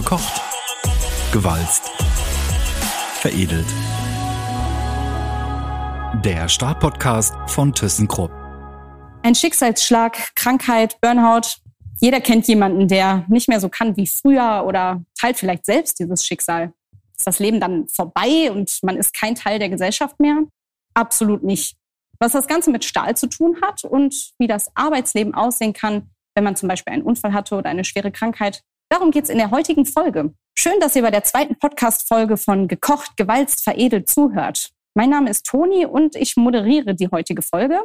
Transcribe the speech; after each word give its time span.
Gekocht. 0.00 0.40
Gewalzt. 1.30 1.90
Veredelt. 3.20 3.66
Der 6.24 6.48
Startpodcast 6.48 7.34
von 7.48 7.74
ThyssenKrupp. 7.74 8.30
Ein 9.22 9.34
Schicksalsschlag, 9.34 10.34
Krankheit, 10.34 10.98
Burnout. 11.02 11.58
Jeder 12.00 12.22
kennt 12.22 12.48
jemanden, 12.48 12.88
der 12.88 13.26
nicht 13.28 13.50
mehr 13.50 13.60
so 13.60 13.68
kann 13.68 13.94
wie 13.98 14.06
früher 14.06 14.64
oder 14.66 15.02
teilt 15.20 15.36
vielleicht 15.36 15.66
selbst 15.66 15.98
dieses 15.98 16.24
Schicksal. 16.24 16.72
Ist 17.18 17.26
das 17.26 17.38
Leben 17.38 17.60
dann 17.60 17.86
vorbei 17.88 18.50
und 18.50 18.78
man 18.82 18.96
ist 18.96 19.12
kein 19.12 19.34
Teil 19.34 19.58
der 19.58 19.68
Gesellschaft 19.68 20.18
mehr? 20.18 20.38
Absolut 20.94 21.42
nicht. 21.42 21.76
Was 22.18 22.32
das 22.32 22.46
Ganze 22.46 22.70
mit 22.70 22.86
Stahl 22.86 23.18
zu 23.18 23.26
tun 23.26 23.58
hat 23.60 23.84
und 23.84 24.32
wie 24.38 24.46
das 24.46 24.74
Arbeitsleben 24.74 25.34
aussehen 25.34 25.74
kann, 25.74 26.08
wenn 26.34 26.44
man 26.44 26.56
zum 26.56 26.70
Beispiel 26.70 26.94
einen 26.94 27.02
Unfall 27.02 27.34
hatte 27.34 27.54
oder 27.54 27.68
eine 27.68 27.84
schwere 27.84 28.10
Krankheit, 28.10 28.62
darum 28.90 29.10
geht's 29.10 29.30
in 29.30 29.38
der 29.38 29.50
heutigen 29.50 29.86
Folge. 29.86 30.34
Schön, 30.58 30.78
dass 30.80 30.94
ihr 30.94 31.02
bei 31.02 31.10
der 31.10 31.24
zweiten 31.24 31.56
Podcast-Folge 31.56 32.36
von 32.36 32.68
Gekocht, 32.68 33.16
Gewalzt, 33.16 33.64
Veredelt 33.64 34.08
zuhört. 34.10 34.70
Mein 34.94 35.10
Name 35.10 35.30
ist 35.30 35.46
Toni 35.46 35.86
und 35.86 36.16
ich 36.16 36.36
moderiere 36.36 36.94
die 36.94 37.08
heutige 37.08 37.40
Folge. 37.40 37.80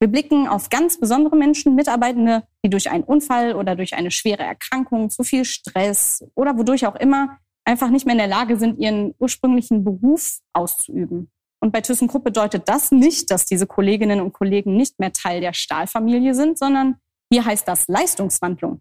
Wir 0.00 0.08
blicken 0.08 0.48
auf 0.48 0.70
ganz 0.70 0.98
besondere 0.98 1.36
Menschen, 1.36 1.76
Mitarbeitende, 1.76 2.42
die 2.64 2.70
durch 2.70 2.90
einen 2.90 3.04
Unfall 3.04 3.54
oder 3.54 3.76
durch 3.76 3.94
eine 3.94 4.10
schwere 4.10 4.42
Erkrankung, 4.42 5.10
zu 5.10 5.22
viel 5.22 5.44
Stress 5.44 6.24
oder 6.34 6.58
wodurch 6.58 6.86
auch 6.86 6.96
immer 6.96 7.38
einfach 7.64 7.90
nicht 7.90 8.06
mehr 8.06 8.14
in 8.14 8.18
der 8.18 8.26
Lage 8.26 8.56
sind, 8.56 8.80
ihren 8.80 9.14
ursprünglichen 9.20 9.84
Beruf 9.84 10.40
auszuüben. 10.52 11.30
Und 11.60 11.72
bei 11.72 11.82
ThyssenKrupp 11.82 12.24
bedeutet 12.24 12.68
das 12.68 12.90
nicht, 12.90 13.30
dass 13.30 13.44
diese 13.44 13.68
Kolleginnen 13.68 14.20
und 14.20 14.32
Kollegen 14.32 14.76
nicht 14.76 14.98
mehr 14.98 15.12
Teil 15.12 15.40
der 15.40 15.52
Stahlfamilie 15.52 16.34
sind, 16.34 16.58
sondern 16.58 16.96
hier 17.30 17.44
heißt 17.44 17.68
das 17.68 17.86
Leistungswandlung. 17.86 18.80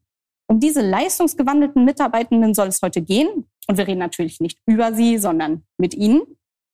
Um 0.51 0.59
diese 0.59 0.81
leistungsgewandelten 0.81 1.85
Mitarbeitenden 1.85 2.53
soll 2.53 2.67
es 2.67 2.81
heute 2.81 3.01
gehen. 3.01 3.49
Und 3.69 3.77
wir 3.77 3.87
reden 3.87 3.99
natürlich 3.99 4.41
nicht 4.41 4.59
über 4.65 4.93
sie, 4.93 5.17
sondern 5.17 5.63
mit 5.77 5.93
ihnen. 5.93 6.23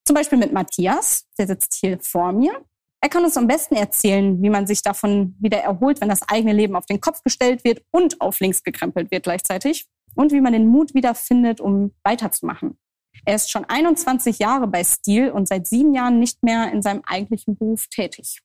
Zum 0.03 0.15
Beispiel 0.15 0.39
mit 0.39 0.51
Matthias, 0.51 1.27
der 1.37 1.45
sitzt 1.45 1.75
hier 1.75 1.99
vor 2.01 2.31
mir. 2.31 2.65
Er 3.01 3.09
kann 3.09 3.23
uns 3.23 3.37
am 3.37 3.45
besten 3.45 3.75
erzählen, 3.75 4.41
wie 4.41 4.49
man 4.49 4.65
sich 4.65 4.81
davon 4.81 5.35
wieder 5.39 5.59
erholt, 5.59 6.01
wenn 6.01 6.09
das 6.09 6.27
eigene 6.27 6.53
Leben 6.53 6.75
auf 6.75 6.87
den 6.87 6.99
Kopf 6.99 7.21
gestellt 7.21 7.63
wird 7.63 7.83
und 7.91 8.19
auf 8.19 8.39
links 8.39 8.63
gekrempelt 8.63 9.11
wird 9.11 9.25
gleichzeitig. 9.25 9.85
Und 10.15 10.31
wie 10.31 10.41
man 10.41 10.53
den 10.53 10.65
Mut 10.65 10.95
wieder 10.95 11.13
findet, 11.13 11.61
um 11.61 11.93
weiterzumachen. 12.03 12.79
Er 13.25 13.35
ist 13.35 13.51
schon 13.51 13.63
21 13.63 14.39
Jahre 14.39 14.65
bei 14.65 14.83
Stil 14.83 15.29
und 15.29 15.47
seit 15.47 15.67
sieben 15.67 15.93
Jahren 15.93 16.17
nicht 16.17 16.41
mehr 16.41 16.71
in 16.73 16.81
seinem 16.81 17.03
eigentlichen 17.05 17.55
Beruf 17.55 17.85
tätig. 17.89 18.39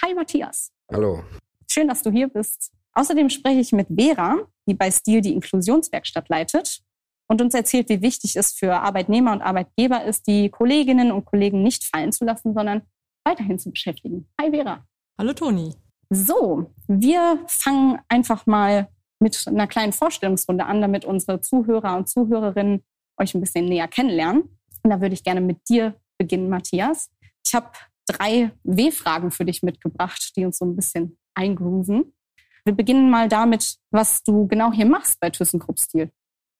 Hi 0.00 0.14
Matthias. 0.14 0.70
Hallo. 0.92 1.24
Schön, 1.68 1.88
dass 1.88 2.02
du 2.02 2.12
hier 2.12 2.28
bist. 2.28 2.70
Außerdem 2.92 3.30
spreche 3.30 3.58
ich 3.58 3.72
mit 3.72 3.88
Vera, 3.88 4.46
die 4.66 4.74
bei 4.74 4.90
Stil 4.90 5.20
die 5.20 5.32
Inklusionswerkstatt 5.32 6.28
leitet 6.28 6.80
und 7.28 7.40
uns 7.42 7.54
erzählt, 7.54 7.88
wie 7.88 8.02
wichtig 8.02 8.36
es 8.36 8.52
für 8.52 8.74
Arbeitnehmer 8.74 9.32
und 9.32 9.42
Arbeitgeber 9.42 10.04
ist, 10.04 10.26
die 10.26 10.48
Kolleginnen 10.48 11.12
und 11.12 11.24
Kollegen 11.24 11.62
nicht 11.62 11.84
fallen 11.84 12.12
zu 12.12 12.24
lassen, 12.24 12.54
sondern 12.54 12.82
weiterhin 13.24 13.58
zu 13.58 13.70
beschäftigen. 13.70 14.28
Hi 14.40 14.50
Vera. 14.50 14.86
Hallo 15.18 15.32
Toni. 15.32 15.74
So, 16.10 16.70
wir 16.86 17.40
fangen 17.48 17.98
einfach 18.08 18.46
mal 18.46 18.88
mit 19.18 19.46
einer 19.48 19.66
kleinen 19.66 19.92
Vorstellungsrunde 19.92 20.64
an, 20.64 20.80
damit 20.80 21.04
unsere 21.04 21.40
Zuhörer 21.40 21.96
und 21.96 22.08
Zuhörerinnen 22.08 22.84
euch 23.18 23.34
ein 23.34 23.40
bisschen 23.40 23.66
näher 23.66 23.88
kennenlernen. 23.88 24.42
Und 24.82 24.90
da 24.90 25.00
würde 25.00 25.14
ich 25.14 25.24
gerne 25.24 25.40
mit 25.40 25.68
dir 25.68 25.94
beginnen, 26.18 26.48
Matthias. 26.48 27.10
Ich 27.44 27.54
habe 27.54 27.70
drei 28.06 28.52
W-Fragen 28.62 29.30
für 29.30 29.44
dich 29.44 29.62
mitgebracht, 29.62 30.32
die 30.36 30.44
uns 30.44 30.58
so 30.58 30.64
ein 30.64 30.76
bisschen 30.76 31.18
eingrooven. 31.34 32.12
Wir 32.66 32.74
beginnen 32.74 33.10
mal 33.10 33.28
damit, 33.28 33.76
was 33.92 34.24
du 34.24 34.48
genau 34.48 34.72
hier 34.72 34.86
machst 34.86 35.20
bei 35.20 35.30
ThyssenKrupp 35.30 35.78
Stil. 35.78 36.10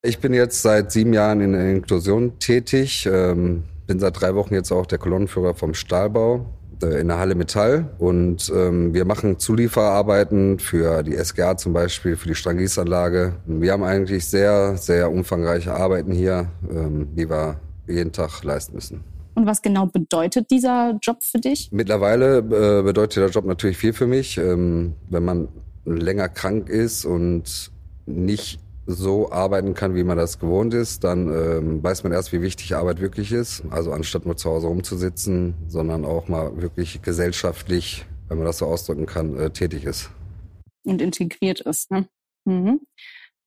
Ich 0.02 0.20
bin 0.20 0.32
jetzt 0.34 0.62
seit 0.62 0.92
sieben 0.92 1.12
Jahren 1.12 1.40
in 1.40 1.52
der 1.52 1.68
Inklusion 1.68 2.38
tätig, 2.38 3.08
ähm, 3.12 3.64
bin 3.88 3.98
seit 3.98 4.20
drei 4.20 4.36
Wochen 4.36 4.54
jetzt 4.54 4.70
auch 4.70 4.86
der 4.86 4.98
Kolonnenführer 4.98 5.54
vom 5.54 5.74
Stahlbau 5.74 6.46
äh, 6.80 7.00
in 7.00 7.08
der 7.08 7.18
Halle 7.18 7.34
Metall 7.34 7.90
und 7.98 8.52
ähm, 8.54 8.94
wir 8.94 9.04
machen 9.04 9.40
Zulieferarbeiten 9.40 10.60
für 10.60 11.02
die 11.02 11.16
SGA 11.16 11.56
zum 11.56 11.72
Beispiel, 11.72 12.14
für 12.14 12.28
die 12.28 12.36
Strangiesanlage. 12.36 13.34
Wir 13.46 13.72
haben 13.72 13.82
eigentlich 13.82 14.26
sehr, 14.26 14.76
sehr 14.76 15.10
umfangreiche 15.10 15.74
Arbeiten 15.74 16.12
hier, 16.12 16.46
ähm, 16.70 17.08
die 17.16 17.28
wir 17.28 17.58
jeden 17.88 18.12
Tag 18.12 18.44
leisten 18.44 18.76
müssen. 18.76 19.02
Und 19.34 19.46
was 19.46 19.60
genau 19.60 19.86
bedeutet 19.86 20.52
dieser 20.52 21.00
Job 21.02 21.24
für 21.24 21.40
dich? 21.40 21.68
Mittlerweile 21.72 22.38
äh, 22.38 22.82
bedeutet 22.84 23.16
der 23.16 23.28
Job 23.28 23.44
natürlich 23.44 23.76
viel 23.76 23.92
für 23.92 24.06
mich. 24.06 24.38
Ähm, 24.38 24.94
wenn 25.10 25.24
man 25.24 25.48
länger 25.86 26.28
krank 26.28 26.68
ist 26.68 27.04
und 27.04 27.70
nicht 28.06 28.60
so 28.86 29.32
arbeiten 29.32 29.74
kann, 29.74 29.94
wie 29.94 30.04
man 30.04 30.16
das 30.16 30.38
gewohnt 30.38 30.72
ist, 30.72 31.02
dann 31.02 31.28
ähm, 31.28 31.82
weiß 31.82 32.04
man 32.04 32.12
erst, 32.12 32.32
wie 32.32 32.40
wichtig 32.40 32.76
Arbeit 32.76 33.00
wirklich 33.00 33.32
ist. 33.32 33.64
Also 33.70 33.92
anstatt 33.92 34.26
nur 34.26 34.36
zu 34.36 34.48
Hause 34.48 34.68
rumzusitzen, 34.68 35.54
sondern 35.66 36.04
auch 36.04 36.28
mal 36.28 36.60
wirklich 36.62 37.02
gesellschaftlich, 37.02 38.06
wenn 38.28 38.38
man 38.38 38.46
das 38.46 38.58
so 38.58 38.66
ausdrücken 38.66 39.06
kann, 39.06 39.36
äh, 39.36 39.50
tätig 39.50 39.84
ist. 39.84 40.10
Und 40.84 41.02
integriert 41.02 41.60
ist. 41.60 41.90
Ne? 41.90 42.08
Mhm. 42.44 42.80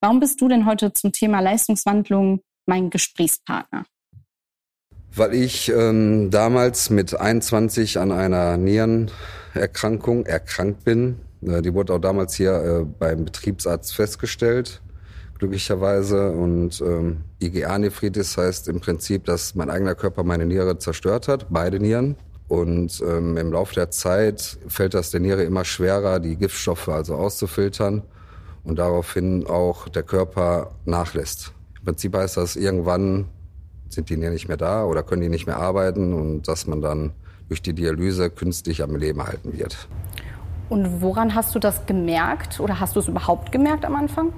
Warum 0.01 0.19
bist 0.19 0.41
du 0.41 0.49
denn 0.49 0.65
heute 0.65 0.93
zum 0.93 1.13
Thema 1.13 1.39
Leistungswandlung 1.39 2.41
mein 2.65 2.89
Gesprächspartner? 2.89 3.85
Weil 5.15 5.33
ich 5.33 5.69
ähm, 5.69 6.29
damals 6.31 6.89
mit 6.89 7.19
21 7.19 7.97
an 7.97 8.11
einer 8.11 8.57
Nierenerkrankung 8.57 10.25
erkrankt 10.25 10.83
bin. 10.83 11.19
Äh, 11.41 11.61
die 11.61 11.73
wurde 11.73 11.93
auch 11.93 11.99
damals 11.99 12.35
hier 12.35 12.53
äh, 12.53 12.85
beim 12.85 13.25
Betriebsarzt 13.25 13.93
festgestellt 13.93 14.81
glücklicherweise. 15.39 16.31
Und 16.31 16.81
ähm, 16.81 17.23
IgA-Nephritis 17.41 18.37
heißt 18.37 18.67
im 18.67 18.79
Prinzip, 18.79 19.25
dass 19.25 19.55
mein 19.55 19.69
eigener 19.69 19.95
Körper 19.95 20.23
meine 20.23 20.45
Niere 20.45 20.77
zerstört 20.77 21.27
hat, 21.27 21.47
beide 21.49 21.79
Nieren. 21.79 22.15
Und 22.47 23.01
ähm, 23.07 23.37
im 23.37 23.51
Laufe 23.51 23.73
der 23.75 23.91
Zeit 23.91 24.57
fällt 24.67 24.93
das 24.93 25.11
der 25.11 25.19
Niere 25.19 25.43
immer 25.43 25.65
schwerer, 25.65 26.19
die 26.19 26.35
Giftstoffe 26.35 26.89
also 26.89 27.15
auszufiltern 27.15 28.03
und 28.63 28.79
daraufhin 28.79 29.45
auch 29.47 29.87
der 29.87 30.03
Körper 30.03 30.71
nachlässt. 30.85 31.53
Im 31.79 31.85
Prinzip 31.85 32.15
heißt 32.15 32.37
das, 32.37 32.55
irgendwann 32.55 33.25
sind 33.87 34.09
die 34.09 34.17
Nieren 34.17 34.33
nicht 34.33 34.47
mehr 34.47 34.57
da 34.57 34.83
oder 34.83 35.03
können 35.03 35.21
die 35.21 35.29
nicht 35.29 35.45
mehr 35.45 35.57
arbeiten 35.57 36.13
und 36.13 36.47
dass 36.47 36.67
man 36.67 36.81
dann 36.81 37.11
durch 37.47 37.61
die 37.61 37.73
Dialyse 37.73 38.29
künstlich 38.29 38.83
am 38.83 38.95
Leben 38.95 39.23
halten 39.23 39.57
wird. 39.57 39.87
Und 40.69 41.01
woran 41.01 41.33
hast 41.33 41.55
du 41.55 41.59
das 41.59 41.85
gemerkt 41.87 42.59
oder 42.59 42.79
hast 42.79 42.95
du 42.95 42.99
es 42.99 43.07
überhaupt 43.07 43.51
gemerkt 43.51 43.85
am 43.85 43.95
Anfang? 43.95 44.31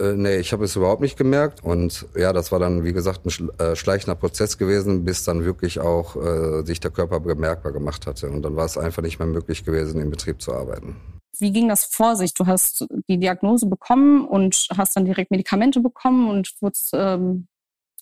Äh, 0.00 0.14
nee, 0.14 0.36
ich 0.38 0.52
habe 0.52 0.64
es 0.64 0.74
überhaupt 0.76 1.00
nicht 1.00 1.16
gemerkt. 1.16 1.62
Und 1.62 2.06
ja, 2.16 2.32
das 2.32 2.50
war 2.50 2.58
dann, 2.58 2.84
wie 2.84 2.92
gesagt, 2.92 3.24
ein 3.24 3.50
äh, 3.58 3.76
schleichender 3.76 4.16
Prozess 4.16 4.58
gewesen, 4.58 5.04
bis 5.04 5.24
dann 5.24 5.44
wirklich 5.44 5.78
auch 5.78 6.16
äh, 6.16 6.64
sich 6.64 6.80
der 6.80 6.90
Körper 6.90 7.20
bemerkbar 7.20 7.72
gemacht 7.72 8.06
hatte. 8.06 8.28
Und 8.30 8.42
dann 8.42 8.56
war 8.56 8.64
es 8.64 8.76
einfach 8.76 9.02
nicht 9.02 9.18
mehr 9.18 9.28
möglich 9.28 9.64
gewesen, 9.64 10.00
im 10.00 10.10
Betrieb 10.10 10.42
zu 10.42 10.52
arbeiten. 10.54 10.96
Wie 11.38 11.52
ging 11.52 11.68
das 11.68 11.84
vor 11.84 12.16
sich? 12.16 12.34
Du 12.34 12.46
hast 12.46 12.86
die 13.08 13.18
Diagnose 13.18 13.66
bekommen 13.66 14.26
und 14.26 14.66
hast 14.76 14.96
dann 14.96 15.04
direkt 15.04 15.30
Medikamente 15.30 15.80
bekommen 15.80 16.28
und 16.28 16.50
ähm, 16.92 17.46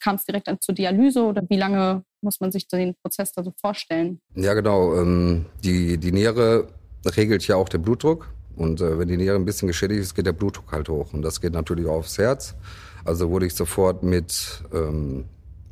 kam 0.03 0.17
es 0.17 0.25
direkt 0.25 0.49
zur 0.61 0.75
Dialyse 0.75 1.23
oder 1.23 1.43
wie 1.49 1.57
lange 1.57 2.03
muss 2.23 2.41
man 2.41 2.51
sich 2.51 2.67
den 2.69 2.95
Prozess 3.03 3.33
da 3.33 3.45
so 3.45 3.53
vorstellen? 3.61 4.21
Ja, 4.35 4.55
genau. 4.55 4.95
Ähm, 4.97 5.47
die, 5.63 5.99
die 5.99 6.13
Niere 6.13 6.69
regelt 7.05 7.47
ja 7.47 7.57
auch 7.57 7.69
den 7.69 7.83
Blutdruck. 7.83 8.29
Und 8.57 8.81
äh, 8.81 8.99
wenn 8.99 9.09
die 9.09 9.17
Niere 9.17 9.37
ein 9.37 9.45
bisschen 9.45 9.69
geschädigt 9.69 10.01
ist, 10.01 10.15
geht 10.15 10.27
der 10.27 10.33
Blutdruck 10.33 10.73
halt 10.73 10.89
hoch. 10.89 11.13
Und 11.13 11.23
das 11.23 11.41
geht 11.41 11.53
natürlich 11.53 11.87
auch 11.87 11.99
aufs 11.99 12.19
Herz. 12.19 12.55
Also 13.05 13.31
wurde 13.31 13.47
ich 13.47 13.55
sofort 13.55 14.03
mit 14.03 14.63
ähm, 14.73 15.27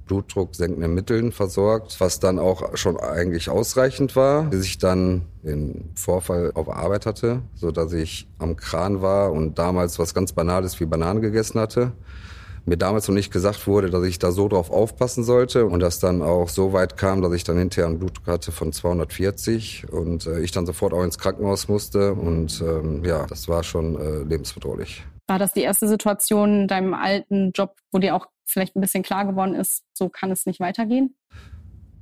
blutdrucksenkenden 0.06 0.94
Mitteln 0.94 1.32
versorgt, 1.32 1.96
was 2.00 2.20
dann 2.20 2.38
auch 2.38 2.76
schon 2.76 2.96
eigentlich 2.96 3.50
ausreichend 3.50 4.14
war, 4.14 4.44
bis 4.44 4.64
ich 4.64 4.78
dann 4.78 5.22
den 5.42 5.90
Vorfall 5.96 6.52
auf 6.54 6.68
Arbeit 6.68 7.06
hatte, 7.06 7.42
so 7.54 7.72
dass 7.72 7.92
ich 7.92 8.28
am 8.38 8.56
Kran 8.56 9.02
war 9.02 9.32
und 9.32 9.58
damals 9.58 9.98
was 9.98 10.14
ganz 10.14 10.32
Banales 10.32 10.78
wie 10.78 10.86
Bananen 10.86 11.20
gegessen 11.20 11.58
hatte 11.58 11.92
mir 12.66 12.76
damals 12.76 13.06
noch 13.08 13.14
nicht 13.14 13.32
gesagt 13.32 13.66
wurde, 13.66 13.90
dass 13.90 14.04
ich 14.04 14.18
da 14.18 14.32
so 14.32 14.48
drauf 14.48 14.70
aufpassen 14.70 15.24
sollte 15.24 15.66
und 15.66 15.80
das 15.80 16.00
dann 16.00 16.20
auch 16.20 16.48
so 16.48 16.72
weit 16.72 16.96
kam, 16.96 17.22
dass 17.22 17.32
ich 17.32 17.44
dann 17.44 17.58
hinterher 17.58 17.86
einen 17.86 17.98
Blutdruck 17.98 18.26
hatte 18.26 18.52
von 18.52 18.72
240 18.72 19.86
und 19.90 20.26
äh, 20.26 20.40
ich 20.40 20.50
dann 20.50 20.66
sofort 20.66 20.92
auch 20.92 21.04
ins 21.04 21.18
Krankenhaus 21.18 21.68
musste 21.68 22.12
und 22.12 22.60
ähm, 22.60 23.04
ja, 23.04 23.26
das 23.26 23.48
war 23.48 23.62
schon 23.62 23.96
äh, 23.96 24.24
lebensbedrohlich. 24.24 25.04
War 25.28 25.38
das 25.38 25.52
die 25.52 25.62
erste 25.62 25.88
Situation 25.88 26.62
in 26.62 26.68
deinem 26.68 26.94
alten 26.94 27.52
Job, 27.52 27.76
wo 27.92 27.98
dir 27.98 28.14
auch 28.14 28.26
vielleicht 28.44 28.76
ein 28.76 28.80
bisschen 28.80 29.02
klar 29.02 29.24
geworden 29.24 29.54
ist, 29.54 29.82
so 29.92 30.08
kann 30.08 30.30
es 30.30 30.46
nicht 30.46 30.60
weitergehen? 30.60 31.16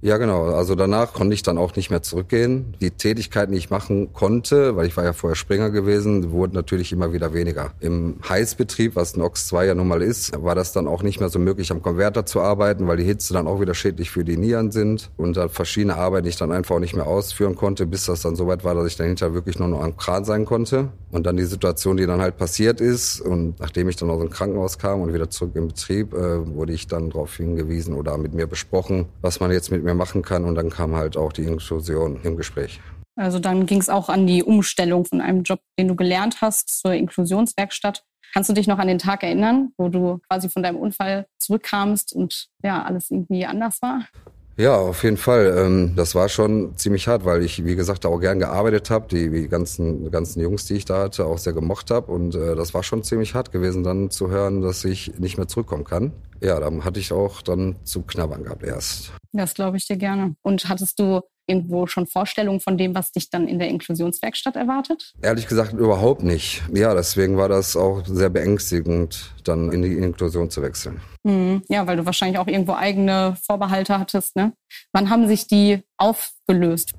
Ja, 0.04 0.18
genau. 0.18 0.44
Also 0.44 0.74
danach 0.74 1.14
konnte 1.14 1.32
ich 1.32 1.42
dann 1.42 1.56
auch 1.56 1.76
nicht 1.76 1.88
mehr 1.88 2.02
zurückgehen. 2.02 2.76
Die 2.82 2.90
Tätigkeiten, 2.90 3.52
die 3.52 3.58
ich 3.58 3.70
machen 3.70 4.12
konnte, 4.12 4.76
weil 4.76 4.86
ich 4.86 4.94
war 4.98 5.04
ja 5.04 5.14
vorher 5.14 5.34
Springer 5.34 5.70
gewesen, 5.70 6.30
wurden 6.30 6.52
natürlich 6.52 6.92
immer 6.92 7.14
wieder 7.14 7.32
weniger. 7.32 7.70
Im 7.80 8.16
Heißbetrieb, 8.28 8.96
was 8.96 9.16
ein 9.16 9.22
OX 9.22 9.46
2 9.46 9.64
ja 9.64 9.74
nun 9.74 9.88
mal 9.88 10.02
ist, 10.02 10.32
war 10.44 10.54
das 10.54 10.74
dann 10.74 10.88
auch 10.88 11.02
nicht 11.02 11.20
mehr 11.20 11.30
so 11.30 11.38
möglich, 11.38 11.70
am 11.72 11.80
Konverter 11.80 12.26
zu 12.26 12.42
arbeiten, 12.42 12.86
weil 12.86 12.98
die 12.98 13.04
Hitze 13.04 13.32
dann 13.32 13.46
auch 13.46 13.62
wieder 13.62 13.72
schädlich 13.72 14.10
für 14.10 14.24
die 14.24 14.36
Nieren 14.36 14.72
sind 14.72 15.10
und 15.16 15.38
dann 15.38 15.48
verschiedene 15.48 15.96
Arbeiten 15.96 16.28
ich 16.28 16.36
dann 16.36 16.52
einfach 16.52 16.74
auch 16.74 16.80
nicht 16.80 16.94
mehr 16.94 17.06
ausführen 17.06 17.54
konnte, 17.54 17.86
bis 17.86 18.04
das 18.04 18.20
dann 18.20 18.36
soweit 18.36 18.62
war, 18.62 18.74
dass 18.74 18.86
ich 18.86 18.96
dahinter 18.96 19.32
wirklich 19.32 19.58
nur 19.58 19.68
noch 19.68 19.82
am 19.82 19.96
Kran 19.96 20.26
sein 20.26 20.44
konnte. 20.44 20.90
Und 21.12 21.24
dann 21.24 21.38
die 21.38 21.44
Situation, 21.44 21.96
die 21.96 22.04
dann 22.04 22.20
halt 22.20 22.36
passiert 22.36 22.82
ist 22.82 23.22
und 23.22 23.58
nachdem 23.58 23.88
ich 23.88 23.96
dann 23.96 24.10
aus 24.10 24.20
dem 24.20 24.28
Krankenhaus 24.28 24.76
kam 24.76 25.00
und 25.00 25.14
wieder 25.14 25.30
zurück 25.30 25.52
im 25.54 25.68
Betrieb, 25.68 26.12
äh, 26.12 26.46
wurde 26.54 26.74
ich 26.74 26.88
dann 26.88 27.08
darauf 27.08 27.34
hingewiesen 27.36 27.94
oder 27.94 28.18
mit 28.18 28.34
mir 28.34 28.46
besprochen, 28.46 29.06
was 29.22 29.40
man 29.40 29.50
jetzt 29.50 29.70
mit 29.70 29.82
mir 29.82 29.93
mehr 29.94 30.04
machen 30.04 30.22
kann. 30.22 30.44
Und 30.44 30.54
dann 30.56 30.70
kam 30.70 30.94
halt 30.94 31.16
auch 31.16 31.32
die 31.32 31.44
Inklusion 31.44 32.20
im 32.22 32.36
Gespräch. 32.36 32.80
Also 33.16 33.38
dann 33.38 33.66
ging 33.66 33.80
es 33.80 33.88
auch 33.88 34.08
an 34.08 34.26
die 34.26 34.42
Umstellung 34.42 35.04
von 35.04 35.20
einem 35.20 35.42
Job, 35.42 35.60
den 35.78 35.88
du 35.88 35.94
gelernt 35.94 36.40
hast, 36.40 36.80
zur 36.80 36.94
Inklusionswerkstatt. 36.94 38.04
Kannst 38.32 38.50
du 38.50 38.54
dich 38.54 38.66
noch 38.66 38.78
an 38.78 38.88
den 38.88 38.98
Tag 38.98 39.22
erinnern, 39.22 39.72
wo 39.78 39.88
du 39.88 40.18
quasi 40.28 40.48
von 40.48 40.64
deinem 40.64 40.76
Unfall 40.76 41.26
zurückkamst 41.38 42.12
und 42.12 42.48
ja, 42.64 42.82
alles 42.82 43.10
irgendwie 43.12 43.46
anders 43.46 43.80
war? 43.80 44.08
Ja, 44.56 44.76
auf 44.76 45.02
jeden 45.02 45.16
Fall. 45.16 45.52
Ähm, 45.58 45.94
das 45.96 46.14
war 46.14 46.28
schon 46.28 46.76
ziemlich 46.76 47.08
hart, 47.08 47.24
weil 47.24 47.42
ich, 47.42 47.64
wie 47.64 47.74
gesagt, 47.74 48.06
auch 48.06 48.20
gern 48.20 48.38
gearbeitet 48.38 48.88
habe, 48.88 49.08
die, 49.08 49.48
ganzen, 49.48 50.10
ganzen 50.12 50.40
Jungs, 50.40 50.64
die 50.66 50.74
ich 50.74 50.84
da 50.84 51.02
hatte, 51.02 51.26
auch 51.26 51.38
sehr 51.38 51.52
gemocht 51.52 51.90
habe. 51.90 52.12
Und 52.12 52.36
äh, 52.36 52.54
das 52.54 52.72
war 52.72 52.84
schon 52.84 53.02
ziemlich 53.02 53.34
hart 53.34 53.50
gewesen, 53.50 53.82
dann 53.82 54.10
zu 54.10 54.30
hören, 54.30 54.62
dass 54.62 54.84
ich 54.84 55.18
nicht 55.18 55.38
mehr 55.38 55.48
zurückkommen 55.48 55.84
kann. 55.84 56.12
Ja, 56.40 56.60
dann 56.60 56.84
hatte 56.84 57.00
ich 57.00 57.12
auch 57.12 57.42
dann 57.42 57.76
zu 57.84 58.02
knabbern 58.02 58.44
gehabt 58.44 58.62
erst. 58.62 59.12
Das 59.32 59.54
glaube 59.54 59.76
ich 59.76 59.86
dir 59.86 59.96
gerne. 59.96 60.36
Und 60.42 60.68
hattest 60.68 61.00
du 61.00 61.22
irgendwo 61.46 61.86
schon 61.86 62.06
Vorstellungen 62.06 62.60
von 62.60 62.78
dem, 62.78 62.94
was 62.94 63.12
dich 63.12 63.30
dann 63.30 63.48
in 63.48 63.58
der 63.58 63.68
Inklusionswerkstatt 63.68 64.56
erwartet? 64.56 65.14
Ehrlich 65.22 65.46
gesagt 65.46 65.72
überhaupt 65.72 66.22
nicht. 66.22 66.62
Ja, 66.72 66.94
deswegen 66.94 67.36
war 67.36 67.48
das 67.48 67.76
auch 67.76 68.04
sehr 68.06 68.30
beängstigend, 68.30 69.34
dann 69.44 69.70
in 69.72 69.82
die 69.82 69.96
Inklusion 69.96 70.50
zu 70.50 70.62
wechseln. 70.62 71.00
Mhm. 71.24 71.62
Ja, 71.68 71.86
weil 71.86 71.96
du 71.96 72.06
wahrscheinlich 72.06 72.38
auch 72.38 72.46
irgendwo 72.46 72.74
eigene 72.74 73.36
Vorbehalte 73.44 73.98
hattest. 73.98 74.36
Ne? 74.36 74.52
Wann 74.92 75.10
haben 75.10 75.26
sich 75.26 75.46
die 75.46 75.82
aufgelöst? 75.96 76.92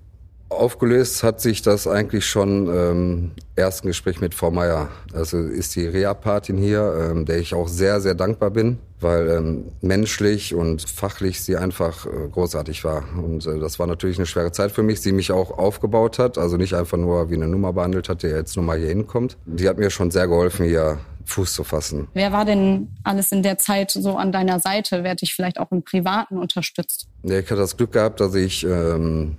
Aufgelöst 0.50 1.24
hat 1.24 1.42
sich 1.42 1.62
das 1.64 1.88
eigentlich 1.88 2.26
schon 2.26 2.68
ähm, 2.68 3.32
ersten 3.56 3.88
Gespräch 3.88 4.22
mit 4.22 4.36
Frau 4.36 4.52
Meier. 4.52 4.90
Also 5.14 5.40
ist 5.40 5.76
die 5.76 5.88
Reha-Patin 5.88 6.58
hier, 6.58 7.12
ähm, 7.12 7.26
der 7.26 7.40
ich 7.40 7.56
auch 7.56 7.68
sehr, 7.68 8.00
sehr 8.00 8.14
dankbar 8.14 8.52
bin, 8.52 8.78
weil 9.00 9.30
ähm, 9.30 9.66
menschlich 9.82 10.54
und 10.54 10.88
fachlich 10.88 11.42
sie 11.42 11.58
einfach 11.58 12.06
äh, 12.06 12.30
großartig 12.32 12.84
war. 12.84 13.04
Und 13.18 13.46
äh, 13.48 13.60
das 13.60 13.80
war 13.80 13.88
natürlich 13.88 14.18
eine 14.18 14.28
schwere 14.28 14.52
Zeit 14.52 14.72
für 14.72 14.84
mich, 14.84 15.02
sie 15.02 15.14
mich 15.14 15.32
auch 15.32 15.58
aufgebaut 15.58 16.20
hat, 16.20 16.38
also 16.38 16.58
nicht 16.58 16.76
einfach 16.76 16.98
nur 16.98 17.30
wie 17.32 17.36
eine 17.36 17.48
Nummer 17.48 17.74
behandelt 17.74 18.08
hat, 18.08 18.22
der 18.22 18.38
jetzt 18.38 18.56
nur 18.56 18.66
mal 18.66 18.78
hier 18.78 18.90
hinkommt. 18.90 19.38
Die 19.46 19.68
hat 19.68 19.80
mir 19.80 19.90
schon 19.90 20.12
sehr 20.12 20.28
geholfen, 20.28 20.68
hier 20.68 21.00
Fuß 21.26 21.54
zu 21.54 21.64
fassen. 21.64 22.08
Wer 22.14 22.32
war 22.32 22.46
denn 22.46 22.90
alles 23.04 23.32
in 23.32 23.42
der 23.42 23.58
Zeit 23.58 23.92
so 23.92 24.16
an 24.16 24.32
deiner 24.32 24.60
Seite? 24.60 25.04
Wer 25.04 25.12
hat 25.12 25.22
dich 25.22 25.34
vielleicht 25.34 25.60
auch 25.60 25.72
im 25.72 25.84
Privaten 25.84 26.38
unterstützt? 26.38 27.08
Ja, 27.24 27.40
ich 27.40 27.46
hatte 27.46 27.62
das 27.62 27.76
Glück 27.76 27.94
gehabt, 27.94 28.20
dass 28.20 28.36
ich 28.36 28.64
ähm, 28.64 29.38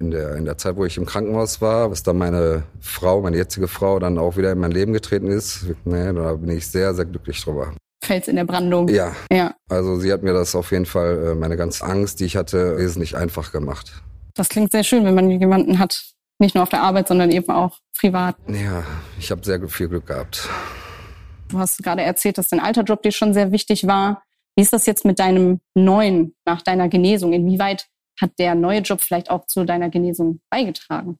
in 0.00 0.10
der, 0.10 0.36
in 0.36 0.46
der 0.46 0.56
Zeit, 0.56 0.76
wo 0.76 0.84
ich 0.84 0.96
im 0.96 1.06
Krankenhaus 1.06 1.60
war, 1.60 1.90
dass 1.90 2.02
dann 2.02 2.18
meine 2.18 2.64
Frau, 2.80 3.20
meine 3.20 3.36
jetzige 3.36 3.68
Frau, 3.68 3.98
dann 3.98 4.18
auch 4.18 4.36
wieder 4.36 4.50
in 4.50 4.58
mein 4.58 4.70
Leben 4.70 4.92
getreten 4.92 5.28
ist. 5.28 5.66
Nee, 5.84 6.12
da 6.12 6.34
bin 6.34 6.56
ich 6.56 6.66
sehr, 6.66 6.94
sehr 6.94 7.04
glücklich 7.04 7.40
drüber. 7.42 7.74
Fels 8.02 8.28
in 8.28 8.36
der 8.36 8.44
Brandung. 8.44 8.88
Ja. 8.88 9.14
ja. 9.30 9.54
Also 9.68 10.00
sie 10.00 10.10
hat 10.12 10.22
mir 10.22 10.32
das 10.32 10.54
auf 10.54 10.72
jeden 10.72 10.86
Fall, 10.86 11.32
äh, 11.32 11.34
meine 11.34 11.56
ganze 11.56 11.84
Angst, 11.84 12.20
die 12.20 12.24
ich 12.24 12.36
hatte, 12.36 12.78
wesentlich 12.78 13.16
einfach 13.16 13.52
gemacht. 13.52 14.02
Das 14.34 14.48
klingt 14.48 14.72
sehr 14.72 14.84
schön, 14.84 15.04
wenn 15.04 15.14
man 15.14 15.30
jemanden 15.30 15.78
hat, 15.78 16.02
nicht 16.38 16.54
nur 16.54 16.62
auf 16.62 16.70
der 16.70 16.82
Arbeit, 16.82 17.08
sondern 17.08 17.30
eben 17.30 17.50
auch 17.50 17.78
privat. 17.98 18.36
Ja, 18.48 18.84
ich 19.18 19.30
habe 19.30 19.44
sehr 19.44 19.60
viel 19.68 19.88
Glück 19.88 20.06
gehabt. 20.06 20.48
Du 21.48 21.58
hast 21.58 21.82
gerade 21.82 22.02
erzählt, 22.02 22.38
dass 22.38 22.48
dein 22.48 22.60
alter 22.60 22.82
Job 22.84 23.02
dir 23.02 23.12
schon 23.12 23.34
sehr 23.34 23.52
wichtig 23.52 23.86
war. 23.86 24.22
Wie 24.56 24.62
ist 24.62 24.72
das 24.72 24.86
jetzt 24.86 25.04
mit 25.04 25.18
deinem 25.18 25.60
neuen 25.74 26.34
nach 26.46 26.62
deiner 26.62 26.88
Genesung? 26.88 27.32
Inwieweit 27.32 27.86
hat 28.20 28.32
der 28.38 28.54
neue 28.54 28.80
Job 28.80 29.00
vielleicht 29.00 29.30
auch 29.30 29.46
zu 29.46 29.64
deiner 29.64 29.90
Genesung 29.90 30.40
beigetragen? 30.50 31.18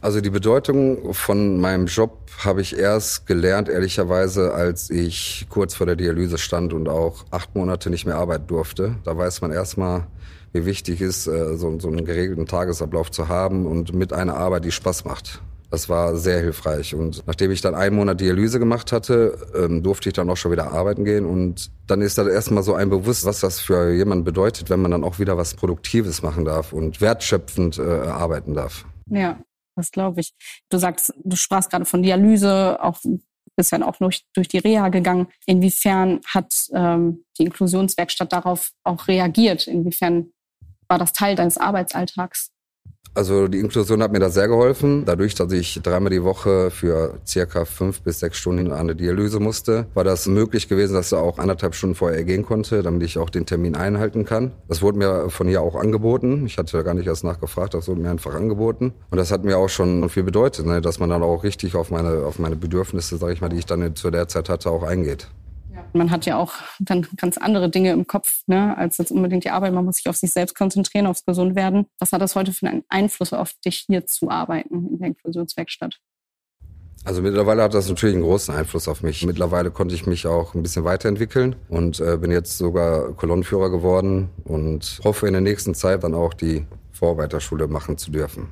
Also 0.00 0.20
die 0.20 0.30
Bedeutung 0.30 1.12
von 1.12 1.60
meinem 1.60 1.86
Job 1.86 2.30
habe 2.44 2.60
ich 2.60 2.78
erst 2.78 3.26
gelernt, 3.26 3.68
ehrlicherweise, 3.68 4.54
als 4.54 4.90
ich 4.90 5.46
kurz 5.48 5.74
vor 5.74 5.86
der 5.86 5.96
Dialyse 5.96 6.38
stand 6.38 6.72
und 6.72 6.88
auch 6.88 7.24
acht 7.32 7.56
Monate 7.56 7.90
nicht 7.90 8.06
mehr 8.06 8.16
arbeiten 8.16 8.46
durfte. 8.46 8.94
Da 9.04 9.16
weiß 9.16 9.40
man 9.40 9.50
erstmal, 9.50 10.06
wie 10.52 10.66
wichtig 10.66 11.00
es 11.00 11.26
ist, 11.26 11.34
äh, 11.34 11.56
so, 11.56 11.78
so 11.80 11.88
einen 11.88 12.04
geregelten 12.04 12.46
Tagesablauf 12.46 13.10
zu 13.10 13.28
haben 13.28 13.66
und 13.66 13.92
mit 13.92 14.12
einer 14.12 14.36
Arbeit, 14.36 14.64
die 14.64 14.72
Spaß 14.72 15.04
macht. 15.04 15.42
Das 15.70 15.88
war 15.88 16.16
sehr 16.16 16.40
hilfreich. 16.40 16.94
Und 16.94 17.26
nachdem 17.26 17.50
ich 17.50 17.60
dann 17.60 17.74
einen 17.74 17.96
Monat 17.96 18.20
Dialyse 18.20 18.58
gemacht 18.58 18.90
hatte, 18.90 19.36
ähm, 19.54 19.82
durfte 19.82 20.08
ich 20.08 20.14
dann 20.14 20.30
auch 20.30 20.36
schon 20.36 20.52
wieder 20.52 20.72
arbeiten 20.72 21.04
gehen. 21.04 21.26
Und 21.26 21.70
dann 21.86 22.00
ist 22.00 22.16
da 22.16 22.26
erstmal 22.26 22.62
so 22.62 22.74
ein 22.74 22.88
Bewusst, 22.88 23.26
was 23.26 23.40
das 23.40 23.60
für 23.60 23.92
jemanden 23.92 24.24
bedeutet, 24.24 24.70
wenn 24.70 24.80
man 24.80 24.90
dann 24.90 25.04
auch 25.04 25.18
wieder 25.18 25.36
was 25.36 25.54
Produktives 25.54 26.22
machen 26.22 26.44
darf 26.44 26.72
und 26.72 27.00
wertschöpfend 27.00 27.78
äh, 27.78 27.82
arbeiten 27.82 28.54
darf. 28.54 28.86
Ja, 29.10 29.38
das 29.76 29.90
glaube 29.90 30.20
ich. 30.20 30.32
Du 30.70 30.78
sagst, 30.78 31.12
du 31.22 31.36
sprachst 31.36 31.70
gerade 31.70 31.84
von 31.84 32.02
Dialyse, 32.02 32.78
auch 32.82 33.00
bist 33.58 33.72
ja 33.72 33.86
auch 33.86 33.96
durch, 33.96 34.24
durch 34.34 34.48
die 34.48 34.58
Reha 34.58 34.88
gegangen. 34.88 35.26
Inwiefern 35.44 36.20
hat 36.26 36.68
ähm, 36.72 37.24
die 37.36 37.42
Inklusionswerkstatt 37.42 38.32
darauf 38.32 38.70
auch 38.84 39.08
reagiert? 39.08 39.66
Inwiefern 39.66 40.30
war 40.86 40.98
das 40.98 41.12
Teil 41.12 41.34
deines 41.34 41.58
Arbeitsalltags? 41.58 42.52
Also 43.18 43.48
die 43.48 43.58
Inklusion 43.58 44.00
hat 44.00 44.12
mir 44.12 44.20
da 44.20 44.30
sehr 44.30 44.46
geholfen. 44.46 45.04
Dadurch, 45.04 45.34
dass 45.34 45.50
ich 45.50 45.80
dreimal 45.82 46.10
die 46.10 46.22
Woche 46.22 46.70
für 46.70 47.18
circa 47.26 47.64
fünf 47.64 48.00
bis 48.02 48.20
sechs 48.20 48.38
Stunden 48.38 48.70
an 48.70 48.78
eine 48.78 48.94
Dialyse 48.94 49.40
musste, 49.40 49.88
war 49.94 50.04
das 50.04 50.28
möglich 50.28 50.68
gewesen, 50.68 50.94
dass 50.94 51.10
er 51.10 51.18
auch 51.18 51.40
anderthalb 51.40 51.74
Stunden 51.74 51.96
vorher 51.96 52.22
gehen 52.22 52.46
konnte, 52.46 52.80
damit 52.84 53.02
ich 53.02 53.18
auch 53.18 53.28
den 53.28 53.44
Termin 53.44 53.74
einhalten 53.74 54.24
kann. 54.24 54.52
Das 54.68 54.82
wurde 54.82 54.98
mir 54.98 55.30
von 55.30 55.48
ihr 55.48 55.60
auch 55.60 55.74
angeboten. 55.74 56.46
Ich 56.46 56.58
hatte 56.58 56.84
gar 56.84 56.94
nicht 56.94 57.08
erst 57.08 57.24
nachgefragt, 57.24 57.74
das 57.74 57.88
wurde 57.88 58.02
mir 58.02 58.10
einfach 58.10 58.36
angeboten. 58.36 58.92
Und 59.10 59.18
das 59.18 59.32
hat 59.32 59.42
mir 59.42 59.58
auch 59.58 59.68
schon 59.68 60.08
viel 60.10 60.22
bedeutet, 60.22 60.64
ne, 60.66 60.80
dass 60.80 61.00
man 61.00 61.10
dann 61.10 61.24
auch 61.24 61.42
richtig 61.42 61.74
auf 61.74 61.90
meine, 61.90 62.24
auf 62.24 62.38
meine 62.38 62.54
Bedürfnisse, 62.54 63.16
sage 63.16 63.32
ich 63.32 63.40
mal, 63.40 63.48
die 63.48 63.58
ich 63.58 63.66
dann 63.66 63.96
zu 63.96 64.12
der 64.12 64.28
Zeit 64.28 64.48
hatte, 64.48 64.70
auch 64.70 64.84
eingeht. 64.84 65.26
Man 65.92 66.10
hat 66.10 66.26
ja 66.26 66.36
auch 66.36 66.52
dann 66.78 67.06
ganz 67.16 67.38
andere 67.38 67.70
Dinge 67.70 67.92
im 67.92 68.06
Kopf, 68.06 68.42
ne, 68.46 68.76
als 68.76 68.98
jetzt 68.98 69.10
unbedingt 69.10 69.44
die 69.44 69.50
Arbeit. 69.50 69.72
Man 69.72 69.84
muss 69.84 69.96
sich 69.96 70.08
auf 70.08 70.16
sich 70.16 70.32
selbst 70.32 70.54
konzentrieren, 70.54 71.06
aufs 71.06 71.24
Gesundwerden. 71.24 71.86
Was 71.98 72.12
hat 72.12 72.20
das 72.20 72.34
heute 72.34 72.52
für 72.52 72.68
einen 72.68 72.84
Einfluss 72.88 73.32
auf 73.32 73.54
dich, 73.64 73.84
hier 73.86 74.06
zu 74.06 74.30
arbeiten 74.30 74.88
in 74.88 74.98
der 74.98 75.08
Inklusionswerkstatt? 75.08 75.98
Also 77.04 77.22
mittlerweile 77.22 77.62
hat 77.62 77.74
das 77.74 77.88
natürlich 77.88 78.16
einen 78.16 78.24
großen 78.24 78.54
Einfluss 78.54 78.88
auf 78.88 79.02
mich. 79.02 79.24
Mittlerweile 79.24 79.70
konnte 79.70 79.94
ich 79.94 80.06
mich 80.06 80.26
auch 80.26 80.54
ein 80.54 80.62
bisschen 80.62 80.84
weiterentwickeln 80.84 81.56
und 81.68 82.00
äh, 82.00 82.16
bin 82.18 82.30
jetzt 82.30 82.58
sogar 82.58 83.12
Kolonnenführer 83.14 83.70
geworden 83.70 84.28
und 84.44 85.00
hoffe 85.04 85.26
in 85.26 85.32
der 85.32 85.40
nächsten 85.40 85.74
Zeit 85.74 86.04
dann 86.04 86.14
auch 86.14 86.34
die 86.34 86.66
Vorarbeiterschule 86.92 87.68
machen 87.68 87.96
zu 87.96 88.10
dürfen. 88.10 88.48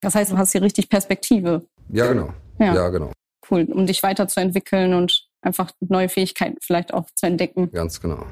Das 0.00 0.14
heißt, 0.14 0.32
du 0.32 0.38
hast 0.38 0.52
hier 0.52 0.62
richtig 0.62 0.88
Perspektive. 0.88 1.62
Ja, 1.90 2.06
genau. 2.06 2.32
Ja, 2.58 2.74
ja 2.74 2.88
genau. 2.88 3.12
Cool, 3.48 3.68
um 3.70 3.86
dich 3.86 4.02
weiterzuentwickeln 4.02 4.94
und 4.94 5.29
einfach 5.42 5.72
neue 5.80 6.08
Fähigkeiten 6.08 6.56
vielleicht 6.60 6.92
auch 6.94 7.06
zu 7.14 7.26
entdecken. 7.26 7.70
Ganz 7.72 8.00
genau. 8.00 8.26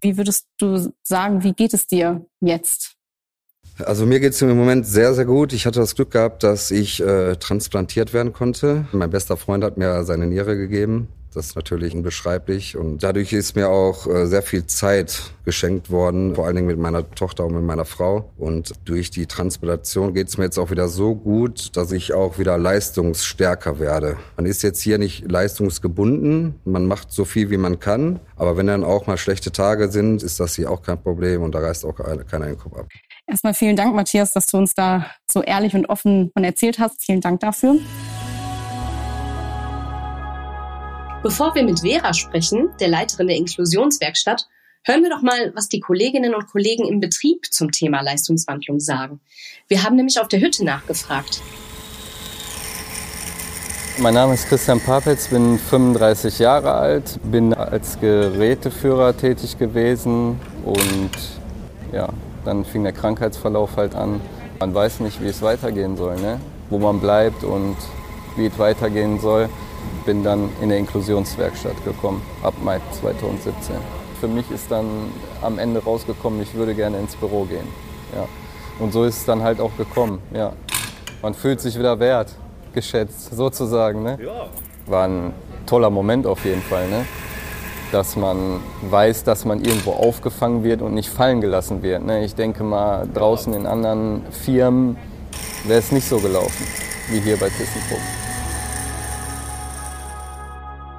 Wie 0.00 0.16
würdest 0.16 0.46
du 0.58 0.92
sagen, 1.02 1.42
wie 1.44 1.52
geht 1.52 1.74
es 1.74 1.86
dir 1.86 2.26
jetzt? 2.40 2.96
Also 3.78 4.04
mir 4.04 4.20
geht 4.20 4.32
es 4.32 4.42
im 4.42 4.56
Moment 4.56 4.86
sehr, 4.86 5.14
sehr 5.14 5.24
gut. 5.24 5.52
Ich 5.52 5.66
hatte 5.66 5.80
das 5.80 5.94
Glück 5.94 6.10
gehabt, 6.10 6.42
dass 6.42 6.70
ich 6.70 7.00
äh, 7.00 7.36
transplantiert 7.36 8.12
werden 8.12 8.32
konnte. 8.32 8.86
Mein 8.92 9.10
bester 9.10 9.36
Freund 9.36 9.64
hat 9.64 9.78
mir 9.78 10.04
seine 10.04 10.26
Niere 10.26 10.56
gegeben. 10.56 11.08
Das 11.34 11.46
ist 11.46 11.56
natürlich 11.56 11.94
unbeschreiblich 11.94 12.76
und 12.76 13.02
dadurch 13.02 13.32
ist 13.32 13.56
mir 13.56 13.70
auch 13.70 14.06
äh, 14.06 14.26
sehr 14.26 14.42
viel 14.42 14.66
Zeit 14.66 15.32
geschenkt 15.44 15.90
worden, 15.90 16.34
vor 16.34 16.44
allen 16.46 16.56
Dingen 16.56 16.68
mit 16.68 16.78
meiner 16.78 17.08
Tochter 17.10 17.46
und 17.46 17.54
mit 17.54 17.64
meiner 17.64 17.86
Frau. 17.86 18.30
Und 18.36 18.72
durch 18.84 19.10
die 19.10 19.26
Transplantation 19.26 20.12
geht 20.12 20.28
es 20.28 20.36
mir 20.36 20.44
jetzt 20.44 20.58
auch 20.58 20.70
wieder 20.70 20.88
so 20.88 21.14
gut, 21.14 21.74
dass 21.76 21.90
ich 21.90 22.12
auch 22.12 22.38
wieder 22.38 22.58
leistungsstärker 22.58 23.78
werde. 23.78 24.18
Man 24.36 24.44
ist 24.44 24.62
jetzt 24.62 24.82
hier 24.82 24.98
nicht 24.98 25.30
leistungsgebunden, 25.30 26.56
man 26.64 26.86
macht 26.86 27.10
so 27.10 27.24
viel, 27.24 27.50
wie 27.50 27.56
man 27.56 27.80
kann, 27.80 28.20
aber 28.36 28.58
wenn 28.58 28.66
dann 28.66 28.84
auch 28.84 29.06
mal 29.06 29.16
schlechte 29.16 29.52
Tage 29.52 29.90
sind, 29.90 30.22
ist 30.22 30.38
das 30.38 30.54
hier 30.56 30.70
auch 30.70 30.82
kein 30.82 31.02
Problem 31.02 31.42
und 31.42 31.54
da 31.54 31.60
reißt 31.60 31.86
auch 31.86 31.94
keiner 31.94 32.46
den 32.46 32.58
Kopf 32.58 32.76
ab. 32.76 32.88
Erstmal 33.26 33.54
vielen 33.54 33.76
Dank, 33.76 33.94
Matthias, 33.94 34.32
dass 34.32 34.46
du 34.46 34.58
uns 34.58 34.74
da 34.74 35.06
so 35.30 35.42
ehrlich 35.42 35.74
und 35.74 35.86
offen 35.86 36.30
von 36.34 36.44
erzählt 36.44 36.78
hast. 36.78 37.02
Vielen 37.02 37.20
Dank 37.20 37.40
dafür. 37.40 37.78
Bevor 41.22 41.54
wir 41.54 41.62
mit 41.62 41.80
Vera 41.80 42.12
sprechen, 42.14 42.70
der 42.80 42.88
Leiterin 42.88 43.28
der 43.28 43.36
Inklusionswerkstatt, 43.36 44.48
hören 44.82 45.04
wir 45.04 45.10
doch 45.10 45.22
mal, 45.22 45.52
was 45.54 45.68
die 45.68 45.78
Kolleginnen 45.78 46.34
und 46.34 46.48
Kollegen 46.48 46.84
im 46.84 46.98
Betrieb 46.98 47.46
zum 47.52 47.70
Thema 47.70 48.00
Leistungswandlung 48.00 48.80
sagen. 48.80 49.20
Wir 49.68 49.84
haben 49.84 49.94
nämlich 49.94 50.18
auf 50.18 50.26
der 50.26 50.40
Hütte 50.40 50.64
nachgefragt. 50.64 51.40
Mein 53.98 54.14
Name 54.14 54.34
ist 54.34 54.48
Christian 54.48 54.80
Papetz, 54.80 55.28
bin 55.28 55.60
35 55.60 56.40
Jahre 56.40 56.74
alt, 56.74 57.20
bin 57.22 57.54
als 57.54 58.00
Geräteführer 58.00 59.16
tätig 59.16 59.58
gewesen 59.58 60.40
und 60.64 61.10
ja, 61.92 62.08
Dann 62.44 62.64
fing 62.64 62.82
der 62.82 62.92
Krankheitsverlauf 62.92 63.76
halt 63.76 63.94
an. 63.94 64.20
Man 64.58 64.74
weiß 64.74 64.98
nicht, 65.00 65.22
wie 65.22 65.28
es 65.28 65.40
weitergehen 65.40 65.96
soll, 65.96 66.16
ne? 66.16 66.40
wo 66.68 66.78
man 66.78 66.98
bleibt 66.98 67.44
und 67.44 67.76
wie 68.36 68.46
es 68.46 68.58
weitergehen 68.58 69.20
soll. 69.20 69.48
Bin 70.04 70.24
dann 70.24 70.48
in 70.60 70.68
der 70.68 70.78
Inklusionswerkstatt 70.78 71.84
gekommen, 71.84 72.22
ab 72.42 72.54
Mai 72.62 72.80
2017. 73.00 73.76
Für 74.20 74.28
mich 74.28 74.50
ist 74.50 74.70
dann 74.70 74.86
am 75.42 75.58
Ende 75.58 75.82
rausgekommen, 75.82 76.42
ich 76.42 76.54
würde 76.54 76.74
gerne 76.74 76.98
ins 76.98 77.14
Büro 77.14 77.44
gehen. 77.44 77.68
Ja. 78.14 78.26
Und 78.78 78.92
so 78.92 79.04
ist 79.04 79.18
es 79.18 79.24
dann 79.24 79.42
halt 79.42 79.60
auch 79.60 79.76
gekommen. 79.76 80.20
Ja. 80.34 80.52
Man 81.22 81.34
fühlt 81.34 81.60
sich 81.60 81.78
wieder 81.78 82.00
wert, 82.00 82.34
geschätzt, 82.72 83.34
sozusagen. 83.34 84.02
Ne? 84.02 84.18
War 84.86 85.06
ein 85.06 85.32
toller 85.66 85.90
Moment 85.90 86.26
auf 86.26 86.44
jeden 86.44 86.62
Fall. 86.62 86.88
Ne? 86.88 87.04
Dass 87.92 88.16
man 88.16 88.60
weiß, 88.90 89.22
dass 89.24 89.44
man 89.44 89.64
irgendwo 89.64 89.92
aufgefangen 89.92 90.64
wird 90.64 90.82
und 90.82 90.94
nicht 90.94 91.10
fallen 91.10 91.40
gelassen 91.40 91.82
wird. 91.82 92.04
Ne? 92.04 92.24
Ich 92.24 92.34
denke 92.34 92.64
mal, 92.64 93.06
draußen 93.12 93.52
in 93.54 93.66
anderen 93.66 94.22
Firmen 94.30 94.96
wäre 95.64 95.78
es 95.78 95.92
nicht 95.92 96.08
so 96.08 96.18
gelaufen 96.18 96.66
wie 97.08 97.20
hier 97.20 97.36
bei 97.36 97.48
ThyssenKrupp. 97.48 98.21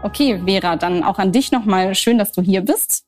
Okay, 0.03 0.37
Vera, 0.45 0.75
dann 0.75 1.01
auch 1.01 1.17
an 1.17 1.31
dich 1.31 1.53
nochmal 1.53 1.95
schön, 1.95 2.17
dass 2.17 2.33
du 2.33 2.41
hier 2.41 2.59
bist. 2.59 3.05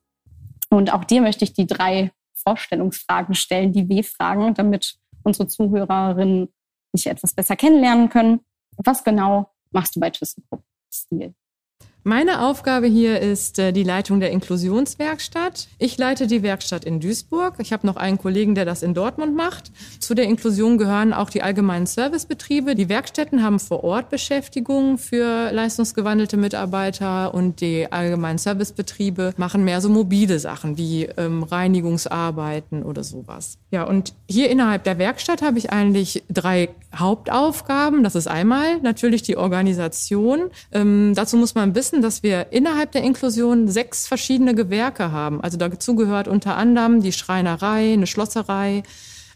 Und 0.69 0.93
auch 0.93 1.03
dir 1.03 1.21
möchte 1.21 1.43
ich 1.43 1.51
die 1.51 1.67
drei 1.67 2.11
Vorstellungsfragen 2.33 3.35
stellen, 3.35 3.73
die 3.73 3.89
W-Fragen, 3.89 4.53
damit 4.53 4.95
unsere 5.23 5.47
Zuhörerinnen 5.49 6.53
dich 6.93 7.07
etwas 7.07 7.33
besser 7.33 7.57
kennenlernen 7.57 8.07
können. 8.07 8.39
Was 8.77 9.03
genau 9.03 9.51
machst 9.71 9.97
du 9.97 9.99
bei 9.99 10.09
ThyssenKrupp 10.09 10.63
Stil? 10.89 11.35
Meine 12.07 12.43
Aufgabe 12.43 12.85
hier 12.85 13.19
ist 13.19 13.57
äh, 13.57 13.71
die 13.74 13.81
Leitung 13.81 14.19
der 14.19 14.29
Inklusionswerkstatt. 14.29 15.69
Ich 15.79 15.97
leite 15.97 16.27
die 16.27 16.43
Werkstatt 16.43 16.85
in 16.85 17.00
Duisburg. 17.00 17.55
Ich 17.57 17.74
habe 17.74 17.88
noch 17.88 17.95
einen 17.95 18.19
Kollegen, 18.19 18.53
der 18.53 18.63
das 18.63 18.83
in 18.83 18.93
Dortmund 18.93 19.35
macht. 19.35 19.71
Zu 20.00 20.13
der 20.13 20.25
Inklusion 20.25 20.77
gehören 20.77 21.13
auch 21.13 21.31
die 21.31 21.41
allgemeinen 21.41 21.88
Servicebetriebe. 21.88 22.75
Die 22.75 22.89
Werkstätten 22.89 23.41
haben 23.41 23.59
vor 23.59 23.83
Ort 23.83 24.12
Beschäftigung 24.12 25.00
für 25.00 25.51
leistungsgewandelte 25.51 26.38
Mitarbeiter 26.38 27.33
und 27.33 27.59
die 27.59 27.91
allgemeinen 27.91 28.38
Servicebetriebe 28.38 29.33
machen 29.38 29.63
mehr 29.63 29.81
so 29.81 29.89
mobile 29.89 30.38
Sachen 30.38 30.77
wie 30.77 31.05
ähm, 31.17 31.41
Reinigungsarbeiten 31.41 32.83
oder 32.83 33.03
sowas. 33.03 33.57
Ja, 33.71 33.81
und 33.81 34.13
hier 34.29 34.51
innerhalb 34.51 34.83
der 34.83 35.00
Werkstatt 35.00 35.41
habe 35.41 35.57
ich 35.57 35.71
eigentlich 35.71 36.24
drei 36.29 36.69
Hauptaufgaben. 36.95 38.03
Das 38.03 38.15
ist 38.15 38.27
einmal 38.27 38.79
natürlich 38.81 39.24
die 39.24 39.38
Organisation. 39.38 40.51
Ähm, 40.71 41.13
dazu 41.15 41.38
muss 41.38 41.55
man 41.55 41.75
wissen, 41.75 41.94
dass 42.01 42.23
wir 42.23 42.51
innerhalb 42.51 42.91
der 42.91 43.03
Inklusion 43.03 43.67
sechs 43.67 44.07
verschiedene 44.07 44.55
Gewerke 44.55 45.11
haben. 45.11 45.41
Also 45.41 45.57
dazu 45.57 45.95
gehört 45.95 46.27
unter 46.27 46.55
anderem 46.57 47.01
die 47.01 47.11
Schreinerei, 47.11 47.93
eine 47.93 48.07
Schlosserei, 48.07 48.83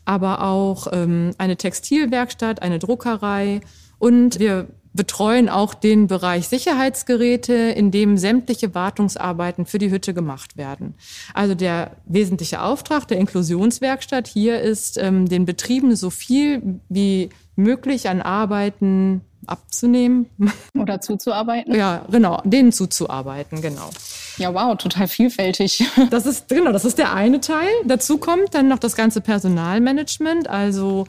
aber 0.06 0.44
auch 0.44 0.88
ähm, 0.92 1.32
eine 1.38 1.58
Textilwerkstatt, 1.58 2.62
eine 2.62 2.80
Druckerei 2.80 3.62
und 4.00 4.40
wir 4.40 4.68
betreuen 5.00 5.48
auch 5.48 5.74
den 5.76 6.08
Bereich 6.08 6.50
Sicherheitsgeräte, 6.50 7.54
in 7.54 7.90
dem 7.90 8.18
sämtliche 8.18 8.76
Wartungsarbeiten 8.76 9.66
für 9.66 9.78
die 9.78 9.92
Hütte 9.92 10.14
gemacht 10.14 10.58
werden. 10.58 10.94
Also 11.34 11.56
der 11.56 11.92
wesentliche 12.04 12.62
Auftrag 12.62 13.08
der 13.08 13.18
Inklusionswerkstatt 13.18 14.28
hier 14.28 14.60
ist, 14.60 14.98
ähm, 14.98 15.30
den 15.30 15.46
Betrieben 15.46 15.96
so 15.96 16.10
viel 16.10 16.82
wie 16.90 17.30
möglich 17.56 18.10
an 18.10 18.22
Arbeiten 18.22 19.22
abzunehmen. 19.48 20.26
Oder 20.78 21.00
zuzuarbeiten? 21.00 21.74
Ja, 21.74 22.06
genau, 22.12 22.42
denen 22.44 22.74
zuzuarbeiten, 22.74 23.62
genau. 23.62 23.92
Ja, 24.36 24.54
wow, 24.54 24.78
total 24.78 25.08
vielfältig. 25.08 25.88
Das 26.10 26.26
ist, 26.26 26.50
genau, 26.50 26.74
das 26.74 26.84
ist 26.84 26.98
der 26.98 27.14
eine 27.14 27.40
Teil. 27.40 27.70
Dazu 27.86 28.18
kommt 28.18 28.54
dann 28.54 28.68
noch 28.68 28.80
das 28.80 28.98
ganze 28.98 29.22
Personalmanagement, 29.22 30.50
also 30.50 31.08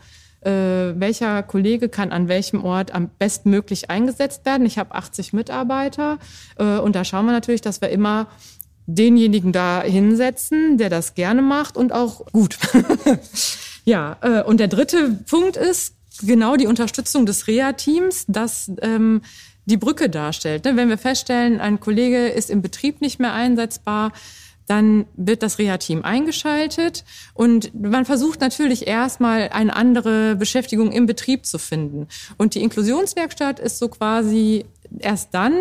welcher 0.48 1.42
Kollege 1.42 1.88
kann 1.88 2.12
an 2.12 2.28
welchem 2.28 2.64
Ort 2.64 2.94
am 2.94 3.10
bestmöglich 3.18 3.90
eingesetzt 3.90 4.46
werden. 4.46 4.66
Ich 4.66 4.78
habe 4.78 4.94
80 4.94 5.32
Mitarbeiter 5.32 6.18
äh, 6.58 6.78
und 6.78 6.96
da 6.96 7.04
schauen 7.04 7.26
wir 7.26 7.32
natürlich, 7.32 7.60
dass 7.60 7.80
wir 7.80 7.90
immer 7.90 8.28
denjenigen 8.86 9.52
da 9.52 9.82
hinsetzen, 9.82 10.78
der 10.78 10.90
das 10.90 11.14
gerne 11.14 11.42
macht 11.42 11.76
und 11.76 11.92
auch 11.92 12.26
gut. 12.32 12.58
ja, 13.84 14.16
äh, 14.22 14.42
und 14.42 14.60
der 14.60 14.68
dritte 14.68 15.18
Punkt 15.28 15.56
ist 15.56 15.94
genau 16.22 16.56
die 16.56 16.66
Unterstützung 16.66 17.26
des 17.26 17.46
Reha-Teams, 17.46 18.24
das 18.28 18.70
ähm, 18.82 19.22
die 19.66 19.76
Brücke 19.76 20.08
darstellt. 20.08 20.64
Ne? 20.64 20.76
Wenn 20.76 20.88
wir 20.88 20.98
feststellen, 20.98 21.60
ein 21.60 21.80
Kollege 21.80 22.28
ist 22.28 22.50
im 22.50 22.62
Betrieb 22.62 23.00
nicht 23.00 23.20
mehr 23.20 23.32
einsetzbar, 23.32 24.12
dann 24.70 25.06
wird 25.16 25.42
das 25.42 25.58
Reha-Team 25.58 26.02
eingeschaltet 26.04 27.04
und 27.34 27.74
man 27.74 28.04
versucht 28.04 28.40
natürlich 28.40 28.86
erstmal 28.86 29.48
eine 29.48 29.74
andere 29.74 30.36
Beschäftigung 30.36 30.92
im 30.92 31.06
Betrieb 31.06 31.44
zu 31.44 31.58
finden. 31.58 32.06
Und 32.38 32.54
die 32.54 32.62
Inklusionswerkstatt 32.62 33.58
ist 33.58 33.78
so 33.78 33.88
quasi 33.88 34.64
erst 35.00 35.34
dann 35.34 35.54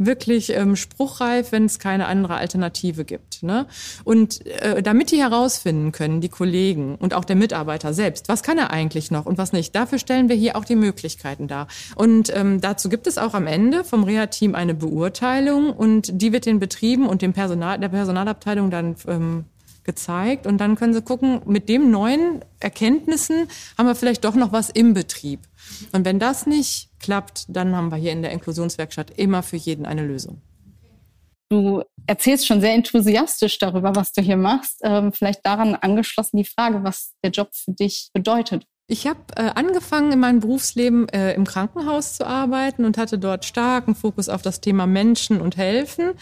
wirklich 0.00 0.50
ähm, 0.56 0.76
spruchreif, 0.76 1.52
wenn 1.52 1.66
es 1.66 1.78
keine 1.78 2.06
andere 2.06 2.36
Alternative 2.36 3.04
gibt. 3.04 3.42
Ne? 3.42 3.66
Und 4.02 4.44
äh, 4.46 4.82
damit 4.82 5.12
die 5.12 5.18
herausfinden 5.18 5.92
können, 5.92 6.20
die 6.20 6.30
Kollegen 6.30 6.96
und 6.96 7.14
auch 7.14 7.24
der 7.24 7.36
Mitarbeiter 7.36 7.92
selbst, 7.92 8.28
was 8.28 8.42
kann 8.42 8.58
er 8.58 8.70
eigentlich 8.70 9.10
noch 9.10 9.26
und 9.26 9.38
was 9.38 9.52
nicht, 9.52 9.74
dafür 9.76 9.98
stellen 9.98 10.28
wir 10.28 10.36
hier 10.36 10.56
auch 10.56 10.64
die 10.64 10.74
Möglichkeiten 10.74 11.48
dar. 11.48 11.68
Und 11.96 12.34
ähm, 12.34 12.60
dazu 12.60 12.88
gibt 12.88 13.06
es 13.06 13.18
auch 13.18 13.34
am 13.34 13.46
Ende 13.46 13.84
vom 13.84 14.04
Reha-Team 14.04 14.54
eine 14.54 14.74
Beurteilung 14.74 15.70
und 15.70 16.10
die 16.20 16.32
wird 16.32 16.46
den 16.46 16.60
Betrieben 16.60 17.06
und 17.06 17.20
dem 17.20 17.34
Personal, 17.34 17.78
der 17.78 17.90
Personalabteilung 17.90 18.70
dann 18.70 18.96
ähm, 19.06 19.44
gezeigt 19.84 20.46
und 20.46 20.58
dann 20.58 20.76
können 20.76 20.94
sie 20.94 21.02
gucken, 21.02 21.42
mit 21.46 21.68
dem 21.68 21.90
neuen 21.90 22.44
Erkenntnissen 22.60 23.48
haben 23.76 23.86
wir 23.86 23.94
vielleicht 23.94 24.24
doch 24.24 24.34
noch 24.34 24.52
was 24.52 24.70
im 24.70 24.94
Betrieb. 24.94 25.40
Und 25.92 26.04
wenn 26.04 26.18
das 26.18 26.46
nicht 26.46 26.90
klappt, 27.00 27.44
dann 27.48 27.74
haben 27.74 27.90
wir 27.90 27.96
hier 27.96 28.12
in 28.12 28.22
der 28.22 28.32
Inklusionswerkstatt 28.32 29.10
immer 29.18 29.42
für 29.42 29.56
jeden 29.56 29.86
eine 29.86 30.06
Lösung. 30.06 30.42
Du 31.50 31.82
erzählst 32.06 32.46
schon 32.46 32.60
sehr 32.60 32.74
enthusiastisch 32.74 33.58
darüber, 33.58 33.96
was 33.96 34.12
du 34.12 34.22
hier 34.22 34.36
machst. 34.36 34.80
Ähm, 34.84 35.12
vielleicht 35.12 35.44
daran 35.44 35.74
angeschlossen 35.74 36.36
die 36.36 36.44
Frage, 36.44 36.84
was 36.84 37.14
der 37.24 37.32
Job 37.32 37.50
für 37.52 37.72
dich 37.72 38.10
bedeutet. 38.12 38.66
Ich 38.90 39.06
habe 39.06 39.20
äh, 39.36 39.52
angefangen 39.54 40.10
in 40.10 40.18
meinem 40.18 40.40
Berufsleben 40.40 41.08
äh, 41.10 41.32
im 41.34 41.44
Krankenhaus 41.44 42.16
zu 42.16 42.26
arbeiten 42.26 42.84
und 42.84 42.98
hatte 42.98 43.18
dort 43.18 43.44
starken 43.44 43.94
Fokus 43.94 44.28
auf 44.28 44.42
das 44.42 44.60
Thema 44.60 44.88
Menschen 44.88 45.40
und 45.40 45.56
Helfen 45.56 46.14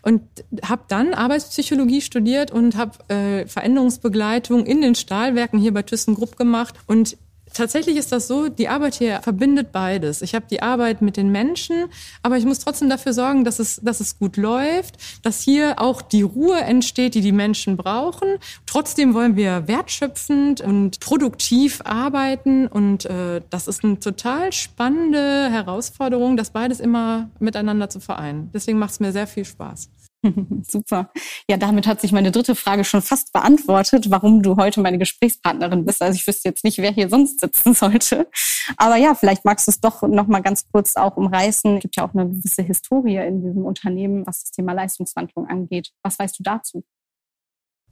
und 0.00 0.22
habe 0.66 0.84
dann 0.88 1.12
Arbeitspsychologie 1.12 2.00
studiert 2.00 2.50
und 2.50 2.76
habe 2.76 2.92
äh, 3.12 3.46
Veränderungsbegleitung 3.46 4.64
in 4.64 4.80
den 4.80 4.94
Stahlwerken 4.94 5.58
hier 5.58 5.74
bei 5.74 5.82
ThyssenKrupp 5.82 6.38
gemacht 6.38 6.76
und 6.86 7.18
Tatsächlich 7.54 7.96
ist 7.96 8.10
das 8.10 8.26
so, 8.26 8.48
die 8.48 8.68
Arbeit 8.68 8.96
hier 8.96 9.22
verbindet 9.22 9.70
beides. 9.70 10.22
Ich 10.22 10.34
habe 10.34 10.46
die 10.50 10.60
Arbeit 10.60 11.02
mit 11.02 11.16
den 11.16 11.30
Menschen, 11.30 11.84
aber 12.20 12.36
ich 12.36 12.44
muss 12.44 12.58
trotzdem 12.58 12.90
dafür 12.90 13.12
sorgen, 13.12 13.44
dass 13.44 13.60
es, 13.60 13.76
dass 13.76 14.00
es 14.00 14.18
gut 14.18 14.36
läuft, 14.36 14.96
dass 15.22 15.40
hier 15.40 15.80
auch 15.80 16.02
die 16.02 16.22
Ruhe 16.22 16.60
entsteht, 16.60 17.14
die 17.14 17.20
die 17.20 17.32
Menschen 17.32 17.76
brauchen. 17.76 18.38
Trotzdem 18.66 19.14
wollen 19.14 19.36
wir 19.36 19.68
wertschöpfend 19.68 20.62
und 20.62 20.98
produktiv 20.98 21.80
arbeiten 21.84 22.66
und 22.66 23.04
äh, 23.06 23.40
das 23.50 23.68
ist 23.68 23.84
eine 23.84 24.00
total 24.00 24.52
spannende 24.52 25.48
Herausforderung, 25.48 26.36
das 26.36 26.50
beides 26.50 26.80
immer 26.80 27.30
miteinander 27.38 27.88
zu 27.88 28.00
vereinen. 28.00 28.50
Deswegen 28.52 28.80
macht 28.80 28.90
es 28.90 29.00
mir 29.00 29.12
sehr 29.12 29.28
viel 29.28 29.44
Spaß. 29.44 29.90
Super. 30.68 31.10
Ja, 31.48 31.56
damit 31.56 31.86
hat 31.86 32.00
sich 32.00 32.12
meine 32.12 32.30
dritte 32.30 32.54
Frage 32.54 32.84
schon 32.84 33.02
fast 33.02 33.32
beantwortet, 33.32 34.10
warum 34.10 34.42
du 34.42 34.56
heute 34.56 34.80
meine 34.80 34.98
Gesprächspartnerin 34.98 35.84
bist. 35.84 36.02
Also 36.02 36.16
ich 36.16 36.26
wüsste 36.26 36.48
jetzt 36.48 36.64
nicht, 36.64 36.78
wer 36.78 36.92
hier 36.92 37.08
sonst 37.08 37.40
sitzen 37.40 37.74
sollte. 37.74 38.28
Aber 38.76 38.96
ja, 38.96 39.14
vielleicht 39.14 39.44
magst 39.44 39.66
du 39.66 39.70
es 39.70 39.80
doch 39.80 40.02
noch 40.02 40.26
mal 40.26 40.40
ganz 40.40 40.66
kurz 40.70 40.96
auch 40.96 41.16
umreißen. 41.16 41.76
Es 41.76 41.82
gibt 41.82 41.96
ja 41.96 42.06
auch 42.06 42.14
eine 42.14 42.28
gewisse 42.28 42.62
Historie 42.62 43.16
in 43.16 43.42
diesem 43.42 43.64
Unternehmen, 43.64 44.26
was 44.26 44.42
das 44.42 44.50
Thema 44.50 44.72
Leistungswandlung 44.72 45.46
angeht. 45.46 45.90
Was 46.02 46.18
weißt 46.18 46.38
du 46.38 46.42
dazu? 46.42 46.84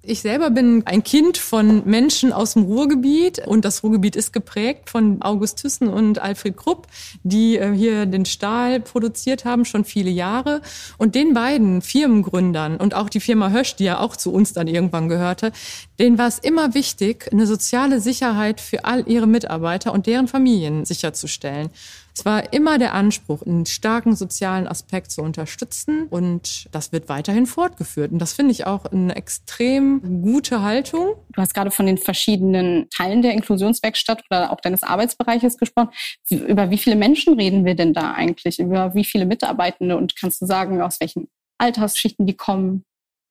Ich 0.04 0.20
selber 0.20 0.50
bin 0.50 0.82
ein 0.84 1.04
Kind 1.04 1.38
von 1.38 1.82
Menschen 1.84 2.32
aus 2.32 2.54
dem 2.54 2.64
Ruhrgebiet 2.64 3.46
und 3.46 3.64
das 3.64 3.84
Ruhrgebiet 3.84 4.16
ist 4.16 4.32
geprägt 4.32 4.90
von 4.90 5.22
August 5.22 5.60
Thyssen 5.60 5.86
und 5.86 6.18
Alfred 6.18 6.56
Krupp, 6.56 6.88
die 7.22 7.56
äh, 7.56 7.72
hier 7.72 8.06
den 8.06 8.24
Stahl 8.24 8.80
produziert 8.80 9.44
haben, 9.44 9.64
schon 9.64 9.84
viele 9.84 10.10
Jahre. 10.10 10.60
Und 10.98 11.14
den 11.14 11.34
beiden 11.34 11.82
Firmengründern 11.82 12.78
und 12.78 12.94
auch 12.94 13.08
die 13.08 13.20
Firma 13.20 13.50
Hösch, 13.50 13.76
die 13.76 13.84
ja 13.84 14.00
auch 14.00 14.16
zu 14.16 14.32
uns 14.32 14.52
dann 14.52 14.66
irgendwann 14.66 15.08
gehörte, 15.08 15.52
denen 16.00 16.18
war 16.18 16.26
es 16.26 16.40
immer 16.40 16.74
wichtig, 16.74 17.28
eine 17.30 17.46
soziale 17.46 18.00
Sicherheit 18.00 18.60
für 18.60 18.84
all 18.84 19.08
ihre 19.08 19.28
Mitarbeiter 19.28 19.92
und 19.92 20.08
deren 20.08 20.26
Familien 20.26 20.84
sicherzustellen. 20.84 21.70
Es 22.14 22.26
war 22.26 22.52
immer 22.52 22.78
der 22.78 22.92
Anspruch, 22.92 23.42
einen 23.42 23.64
starken 23.64 24.14
sozialen 24.14 24.66
Aspekt 24.66 25.10
zu 25.10 25.22
unterstützen 25.22 26.08
und 26.08 26.68
das 26.70 26.92
wird 26.92 27.08
weiterhin 27.08 27.46
fortgeführt. 27.46 28.12
Und 28.12 28.18
das 28.18 28.34
finde 28.34 28.52
ich 28.52 28.66
auch 28.66 28.84
eine 28.84 29.16
extrem 29.16 30.22
gute 30.22 30.62
Haltung. 30.62 31.14
Du 31.32 31.40
hast 31.40 31.54
gerade 31.54 31.70
von 31.70 31.86
den 31.86 31.96
verschiedenen 31.96 32.88
Teilen 32.90 33.22
der 33.22 33.32
Inklusionswerkstatt 33.32 34.22
oder 34.30 34.52
auch 34.52 34.60
deines 34.60 34.82
Arbeitsbereiches 34.82 35.56
gesprochen. 35.56 35.90
Über 36.28 36.70
wie 36.70 36.78
viele 36.78 36.96
Menschen 36.96 37.34
reden 37.38 37.64
wir 37.64 37.74
denn 37.74 37.94
da 37.94 38.12
eigentlich? 38.12 38.58
Über 38.58 38.94
wie 38.94 39.04
viele 39.04 39.24
Mitarbeitende? 39.24 39.96
Und 39.96 40.14
kannst 40.14 40.42
du 40.42 40.46
sagen, 40.46 40.82
aus 40.82 41.00
welchen 41.00 41.28
Altersschichten 41.56 42.26
die 42.26 42.36
kommen? 42.36 42.84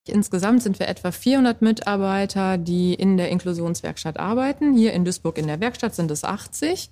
Insgesamt 0.07 0.63
sind 0.63 0.79
wir 0.79 0.87
etwa 0.87 1.11
400 1.11 1.61
Mitarbeiter, 1.61 2.57
die 2.57 2.95
in 2.95 3.17
der 3.17 3.29
Inklusionswerkstatt 3.29 4.19
arbeiten. 4.19 4.75
Hier 4.75 4.93
in 4.93 5.05
Duisburg 5.05 5.37
in 5.37 5.45
der 5.45 5.59
Werkstatt 5.59 5.93
sind 5.93 6.09
es 6.09 6.23
80. 6.23 6.89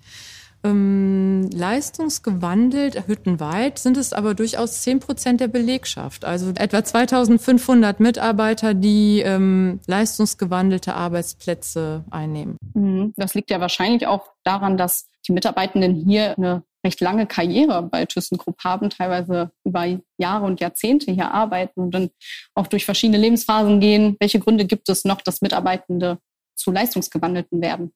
Ähm, 0.63 1.49
leistungsgewandelt, 1.53 3.07
hüttenweit, 3.07 3.79
sind 3.79 3.95
es 3.95 4.11
aber 4.11 4.33
durchaus 4.33 4.81
10 4.81 4.99
Prozent 4.99 5.39
der 5.39 5.47
Belegschaft. 5.47 6.25
Also 6.25 6.49
etwa 6.49 6.83
2500 6.83 7.99
Mitarbeiter, 7.99 8.73
die 8.73 9.21
ähm, 9.21 9.79
leistungsgewandelte 9.87 10.93
Arbeitsplätze 10.95 12.03
einnehmen. 12.11 12.57
Mhm. 12.73 13.13
Das 13.15 13.33
liegt 13.35 13.51
ja 13.51 13.61
wahrscheinlich 13.61 14.05
auch 14.05 14.31
daran, 14.43 14.77
dass 14.77 15.07
die 15.27 15.31
Mitarbeitenden 15.31 15.95
hier 15.95 16.37
eine 16.37 16.63
recht 16.85 17.01
lange 17.01 17.27
Karriere 17.27 17.83
bei 17.83 18.05
ThyssenKrupp 18.05 18.63
haben, 18.63 18.89
teilweise 18.89 19.51
über 19.63 19.85
Jahre 20.17 20.45
und 20.45 20.59
Jahrzehnte 20.59 21.11
hier 21.11 21.31
arbeiten 21.31 21.79
und 21.81 21.91
dann 21.91 22.09
auch 22.53 22.67
durch 22.67 22.85
verschiedene 22.85 23.17
Lebensphasen 23.17 23.79
gehen. 23.79 24.15
Welche 24.19 24.39
Gründe 24.39 24.65
gibt 24.65 24.89
es 24.89 25.05
noch, 25.05 25.21
dass 25.21 25.41
Mitarbeitende 25.41 26.19
zu 26.55 26.71
Leistungsgewandelten 26.71 27.61
werden? 27.61 27.91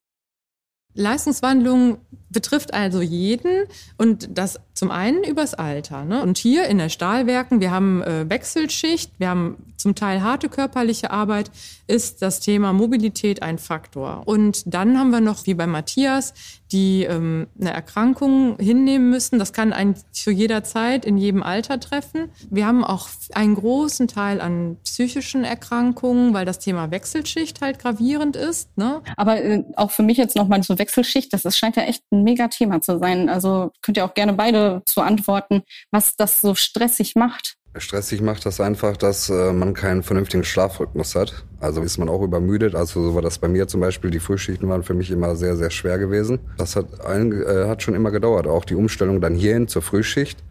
Leistungswandlung 0.94 1.98
betrifft 2.30 2.74
also 2.74 3.02
jeden 3.02 3.66
und 3.98 4.30
das 4.38 4.60
zum 4.74 4.92
einen 4.92 5.24
übers 5.24 5.53
Alter. 5.53 6.03
Ne? 6.03 6.22
Und 6.22 6.38
hier 6.38 6.65
in 6.65 6.77
der 6.77 6.89
Stahlwerken, 6.89 7.62
wir 7.62 7.72
haben 7.72 8.01
äh, 8.01 8.30
Wechselschicht, 8.30 9.12
wir 9.20 9.30
haben 9.30 9.58
zum 9.77 9.96
Teil 9.96 10.24
harte 10.24 10.50
körperliche 10.50 11.12
Arbeit, 11.12 11.51
ist 11.88 12.22
das 12.22 12.39
Thema 12.39 12.74
Mobilität 12.74 13.44
ein 13.44 13.60
Faktor. 13.60 14.24
Und 14.25 14.63
dann 14.65 14.98
haben 14.98 15.12
wir 15.12 15.20
noch, 15.20 15.46
wie 15.46 15.53
bei 15.53 15.68
Matthias, 15.68 16.34
die 16.72 17.03
ähm, 17.03 17.48
eine 17.60 17.72
Erkrankung 17.72 18.58
hinnehmen 18.58 19.10
müssen. 19.10 19.38
Das 19.38 19.53
kann 19.53 19.74
einen 19.74 19.96
zu 20.12 20.32
jeder 20.32 20.63
Zeit, 20.63 21.06
in 21.06 21.18
jedem 21.18 21.44
Alter 21.44 21.80
treffen. 21.80 22.30
Wir 22.50 22.65
haben 22.65 22.84
auch 22.84 23.10
einen 23.34 23.56
großen 23.56 24.08
Teil 24.08 24.42
an 24.42 24.77
psychischen 24.84 25.44
Erkrankungen, 25.44 26.34
weil 26.34 26.46
das 26.46 26.60
Thema 26.60 26.89
Wechselschicht 26.89 27.62
halt 27.62 27.80
gravierend 27.80 28.36
ist. 28.36 28.75
Ne? 28.77 29.01
Aber 29.18 29.44
äh, 29.44 29.63
auch 29.75 29.92
für 29.92 30.03
mich 30.03 30.18
jetzt 30.18 30.36
nochmal 30.36 30.63
so 30.63 30.80
Wechselschicht, 30.80 31.34
das 31.34 31.46
ist, 31.46 31.58
scheint 31.58 31.75
ja 31.75 31.84
echt 31.84 32.03
ein 32.12 32.24
Mega-Thema 32.24 32.82
zu 32.82 32.98
sein. 32.98 33.30
Also 33.30 33.72
könnt 33.82 33.98
ihr 33.98 34.06
auch 34.06 34.13
gerne 34.13 34.34
beide 34.34 34.62
zu 34.86 35.01
antworten, 35.01 35.63
was 35.91 36.15
das 36.15 36.41
so 36.41 36.55
stressig 36.55 37.15
macht. 37.15 37.55
Stressig 37.75 38.22
macht 38.22 38.46
das 38.46 38.62
einfach, 38.62 38.98
dass 38.98 39.29
äh, 39.29 39.51
man 39.51 39.74
keinen 39.74 40.03
vernünftigen 40.03 40.43
Schlafrhythmus 40.43 41.15
hat. 41.15 41.43
Also 41.60 41.82
ist 41.82 41.98
man 41.98 42.08
auch 42.08 42.22
übermüdet. 42.22 42.75
Also 42.75 43.01
so 43.01 43.15
war 43.15 43.24
das 43.24 43.39
bei 43.39 43.48
mir 43.48 43.67
zum 43.67 43.82
Beispiel. 43.82 44.12
Die 44.12 44.20
Frühschichten 44.20 44.70
waren 44.70 44.84
für 44.84 44.93
mich 44.93 45.10
immer 45.10 45.36
sehr, 45.36 45.58
sehr 45.58 45.72
schwer 45.72 45.98
gewesen. 45.98 46.39
Das 46.58 46.75
hat, 46.75 47.03
ein, 47.03 47.32
äh, 47.32 47.67
hat 47.67 47.82
schon 47.82 47.96
immer 47.96 48.12
gedauert. 48.12 48.46
Auch 48.46 48.65
die 48.65 48.75
Umstellung 48.75 49.22
dann 49.22 49.34
hierhin 49.34 49.67
zur 49.67 49.82
Frühschicht 49.82 50.43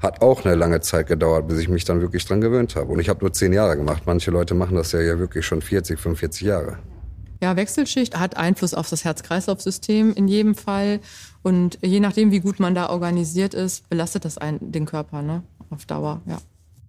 hat 0.00 0.20
auch 0.20 0.44
eine 0.44 0.56
lange 0.56 0.80
Zeit 0.80 1.06
gedauert, 1.06 1.46
bis 1.46 1.60
ich 1.60 1.68
mich 1.68 1.84
dann 1.84 2.00
wirklich 2.00 2.24
dran 2.24 2.40
gewöhnt 2.40 2.74
habe. 2.74 2.90
Und 2.90 2.98
ich 2.98 3.08
habe 3.08 3.20
nur 3.20 3.32
zehn 3.32 3.52
Jahre 3.52 3.76
gemacht. 3.76 4.02
Manche 4.06 4.32
Leute 4.32 4.54
machen 4.54 4.74
das 4.74 4.90
ja, 4.90 5.00
ja 5.00 5.18
wirklich 5.20 5.46
schon 5.46 5.62
40, 5.62 6.00
45 6.00 6.42
Jahre. 6.42 6.78
Ja, 7.42 7.56
Wechselschicht 7.56 8.18
hat 8.18 8.36
Einfluss 8.36 8.72
auf 8.72 8.88
das 8.88 9.04
Herz-Kreislauf-System 9.04 10.14
in 10.14 10.28
jedem 10.28 10.54
Fall. 10.54 11.00
Und 11.42 11.78
je 11.82 11.98
nachdem, 11.98 12.30
wie 12.30 12.40
gut 12.40 12.60
man 12.60 12.74
da 12.74 12.88
organisiert 12.88 13.52
ist, 13.52 13.88
belastet 13.90 14.24
das 14.24 14.38
einen, 14.38 14.72
den 14.72 14.86
Körper. 14.86 15.22
Ne? 15.22 15.42
auf 15.72 15.86
Dauer, 15.86 16.20
ja. 16.26 16.38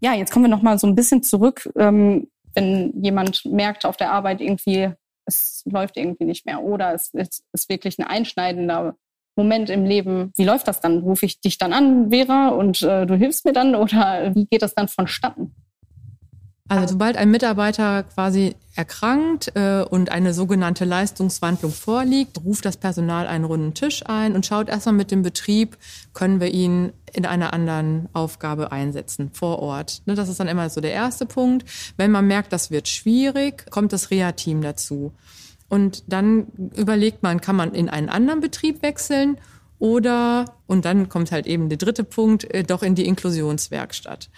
Ja, 0.01 0.13
jetzt 0.13 0.31
kommen 0.31 0.45
wir 0.45 0.50
noch 0.50 0.62
mal 0.62 0.77
so 0.77 0.86
ein 0.86 0.95
bisschen 0.95 1.24
zurück, 1.24 1.69
ähm, 1.77 2.27
wenn 2.53 2.93
jemand 3.01 3.45
merkt 3.45 3.86
auf 3.86 3.98
der 3.98 4.12
Arbeit 4.12 4.41
irgendwie, 4.41 4.91
es 5.25 5.63
läuft 5.65 5.98
irgendwie 5.98 6.25
nicht 6.25 6.45
mehr 6.45 6.62
oder 6.62 6.93
es 6.93 7.10
ist, 7.13 7.43
ist 7.53 7.69
wirklich 7.69 7.98
ein 7.98 8.05
einschneidender 8.05 8.95
Moment 9.36 9.69
im 9.69 9.86
Leben. 9.86 10.31
Wie 10.36 10.43
läuft 10.43 10.67
das 10.67 10.81
dann? 10.81 11.00
Rufe 11.00 11.25
ich 11.25 11.39
dich 11.39 11.57
dann 11.57 11.74
an, 11.74 12.12
Vera, 12.12 12.50
und 12.50 12.83
äh, 12.83 13.07
du 13.07 13.15
hilfst 13.15 13.45
mir 13.45 13.53
dann 13.53 13.74
oder 13.75 14.36
wie 14.36 14.45
geht 14.45 14.62
das 14.62 14.75
dann 14.75 14.88
vonstatten? 14.88 15.55
Also 16.80 16.94
sobald 16.94 17.18
ein 17.18 17.30
Mitarbeiter 17.30 18.03
quasi 18.03 18.56
erkrankt 18.75 19.51
äh, 19.56 19.84
und 19.84 20.12
eine 20.12 20.34
sogenannte 20.34 20.86
Leistungswandlung 20.86 21.72
vorliegt, 21.72 22.44
ruft 22.44 22.65
das 22.65 22.77
Personal 22.77 23.27
einen 23.27 23.46
runden 23.46 23.74
Tisch 23.74 24.03
ein 24.08 24.34
und 24.34 24.46
schaut 24.46 24.70
erstmal 24.70 24.96
mit 24.96 25.12
dem 25.12 25.22
Betrieb, 25.22 25.77
können 26.13 26.39
wir 26.39 26.51
ihn 26.51 26.92
in 27.13 27.25
einer 27.25 27.53
anderen 27.53 28.10
Aufgabe 28.13 28.72
einsetzen 28.72 29.30
vor 29.34 29.60
Ort. 29.60 30.01
Ne, 30.06 30.15
das 30.15 30.30
ist 30.30 30.39
dann 30.39 30.48
immer 30.48 30.70
so 30.70 30.82
der 30.82 30.94
erste 30.94 31.27
Punkt. 31.27 31.70
Wenn 31.98 32.10
man 32.10 32.25
merkt, 32.25 32.51
das 32.51 32.72
wird 32.72 32.88
schwierig, 32.88 33.70
kommt 33.70 33.94
das 33.94 34.10
Reha-Team 34.10 34.62
dazu. 34.62 35.13
Und 35.70 36.03
dann 36.08 36.48
überlegt 36.75 37.24
man, 37.24 37.42
kann 37.42 37.56
man 37.56 37.74
in 37.74 37.89
einen 37.89 38.10
anderen 38.10 38.42
Betrieb 38.42 38.82
wechseln 38.82 39.38
oder, 39.83 40.45
und 40.65 40.85
dann 40.85 41.09
kommt 41.09 41.33
halt 41.33 41.45
eben 41.45 41.67
der 41.67 41.77
dritte 41.77 42.05
Punkt, 42.05 42.45
äh, 42.53 42.63
doch 42.63 42.83
in 42.83 42.95
die 42.95 43.05
Inklusionswerkstatt. 43.05 44.29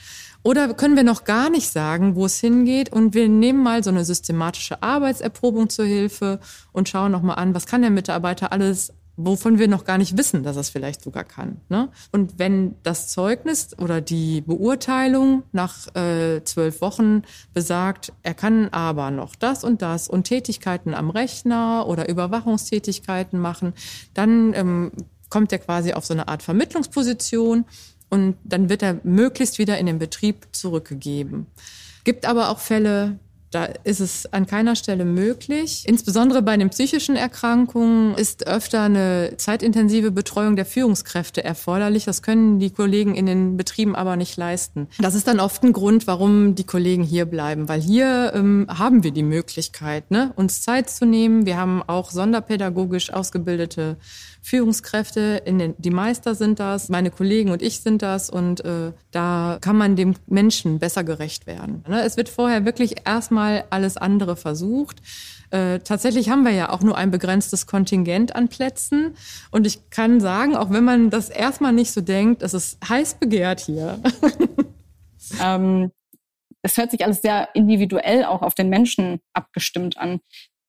Oder 0.41 0.73
können 0.73 0.95
wir 0.95 1.03
noch 1.03 1.23
gar 1.23 1.51
nicht 1.51 1.69
sagen, 1.69 2.15
wo 2.15 2.25
es 2.25 2.39
hingeht 2.39 2.91
und 2.91 3.13
wir 3.13 3.29
nehmen 3.29 3.61
mal 3.61 3.83
so 3.83 3.91
eine 3.91 4.05
systematische 4.05 4.81
Arbeitserprobung 4.81 5.69
zur 5.69 5.85
Hilfe 5.85 6.39
und 6.71 6.89
schauen 6.89 7.11
nochmal 7.11 7.37
an, 7.37 7.53
was 7.53 7.67
kann 7.67 7.83
der 7.83 7.91
Mitarbeiter 7.91 8.51
alles 8.51 8.91
wovon 9.17 9.59
wir 9.59 9.67
noch 9.67 9.85
gar 9.85 9.97
nicht 9.97 10.17
wissen, 10.17 10.43
dass 10.43 10.57
er 10.57 10.61
es 10.61 10.69
vielleicht 10.69 11.01
sogar 11.01 11.23
kann. 11.23 11.61
Ne? 11.69 11.89
Und 12.11 12.37
wenn 12.37 12.75
das 12.83 13.07
Zeugnis 13.07 13.77
oder 13.79 14.01
die 14.01 14.41
Beurteilung 14.41 15.43
nach 15.51 15.87
äh, 15.95 16.43
zwölf 16.43 16.81
Wochen 16.81 17.21
besagt, 17.53 18.11
er 18.23 18.33
kann 18.33 18.69
aber 18.69 19.11
noch 19.11 19.35
das 19.35 19.63
und 19.63 19.81
das 19.81 20.07
und 20.07 20.25
Tätigkeiten 20.25 20.93
am 20.93 21.09
Rechner 21.09 21.87
oder 21.87 22.09
Überwachungstätigkeiten 22.09 23.39
machen, 23.39 23.73
dann 24.13 24.53
ähm, 24.53 24.91
kommt 25.35 25.51
er 25.51 25.59
quasi 25.59 25.91
auf 25.91 26.05
so 26.05 26.13
eine 26.13 26.29
Art 26.29 26.43
Vermittlungsposition 26.43 27.65
und 28.09 28.37
dann 28.45 28.69
wird 28.69 28.81
er 28.81 29.01
möglichst 29.03 29.59
wieder 29.59 29.77
in 29.77 29.85
den 29.85 29.99
Betrieb 29.99 30.47
zurückgegeben. 30.53 31.47
Gibt 32.05 32.25
aber 32.25 32.51
auch 32.51 32.59
Fälle, 32.59 33.19
da 33.55 33.69
ist 33.85 34.01
es 34.01 34.31
an 34.33 34.45
keiner 34.47 34.75
Stelle 34.75 35.05
möglich. 35.05 35.83
Insbesondere 35.87 36.41
bei 36.41 36.57
den 36.57 36.69
psychischen 36.69 37.15
Erkrankungen 37.15 38.13
ist 38.15 38.47
öfter 38.47 38.81
eine 38.81 39.35
zeitintensive 39.37 40.11
Betreuung 40.11 40.57
der 40.57 40.65
Führungskräfte 40.65 41.41
erforderlich. 41.41 42.03
Das 42.03 42.21
können 42.21 42.59
die 42.59 42.71
Kollegen 42.71 43.15
in 43.15 43.25
den 43.25 43.55
Betrieben 43.55 43.95
aber 43.95 44.17
nicht 44.17 44.35
leisten. 44.35 44.89
Das 44.99 45.15
ist 45.15 45.29
dann 45.29 45.39
oft 45.39 45.63
ein 45.63 45.71
Grund, 45.71 46.05
warum 46.05 46.55
die 46.55 46.65
Kollegen 46.65 47.03
hier 47.03 47.25
bleiben, 47.25 47.69
weil 47.69 47.79
hier 47.79 48.33
ähm, 48.35 48.67
haben 48.67 49.03
wir 49.03 49.11
die 49.11 49.23
Möglichkeit, 49.23 50.11
ne, 50.11 50.33
uns 50.35 50.61
Zeit 50.61 50.89
zu 50.89 51.05
nehmen. 51.05 51.45
Wir 51.45 51.55
haben 51.55 51.81
auch 51.81 52.11
sonderpädagogisch 52.11 53.13
ausgebildete 53.13 53.95
Führungskräfte, 54.45 55.41
den, 55.47 55.73
die 55.79 55.89
Meister 55.89 56.35
sind 56.35 56.59
das, 56.59 56.89
meine 56.89 57.09
Kollegen 57.09 57.49
und 57.49 57.63
ich 57.63 57.79
sind 57.79 58.03
das 58.03 58.29
und 58.29 58.63
äh, 58.63 58.91
da 59.09 59.57
kann 59.59 59.75
man 59.75 59.95
dem 59.95 60.13
Menschen 60.27 60.77
besser 60.77 61.03
gerecht 61.03 61.47
werden. 61.47 61.83
Ne? 61.87 62.03
Es 62.03 62.15
wird 62.15 62.29
vorher 62.29 62.63
wirklich 62.63 62.95
erstmal 63.05 63.44
alles 63.69 63.97
andere 63.97 64.35
versucht. 64.35 65.01
Äh, 65.51 65.79
tatsächlich 65.79 66.29
haben 66.29 66.43
wir 66.43 66.51
ja 66.51 66.69
auch 66.69 66.81
nur 66.81 66.97
ein 66.97 67.11
begrenztes 67.11 67.67
Kontingent 67.67 68.35
an 68.35 68.49
Plätzen. 68.49 69.15
Und 69.51 69.67
ich 69.67 69.89
kann 69.89 70.19
sagen, 70.19 70.55
auch 70.55 70.71
wenn 70.71 70.83
man 70.83 71.09
das 71.09 71.29
erstmal 71.29 71.73
nicht 71.73 71.91
so 71.91 72.01
denkt, 72.01 72.41
es 72.41 72.53
ist 72.53 72.77
heiß 72.87 73.15
begehrt 73.15 73.61
hier. 73.61 73.99
ähm, 75.41 75.91
es 76.61 76.77
hört 76.77 76.91
sich 76.91 77.03
alles 77.03 77.21
sehr 77.21 77.49
individuell 77.53 78.25
auch 78.25 78.41
auf 78.41 78.55
den 78.55 78.69
Menschen 78.69 79.19
abgestimmt 79.33 79.97
an. 79.97 80.19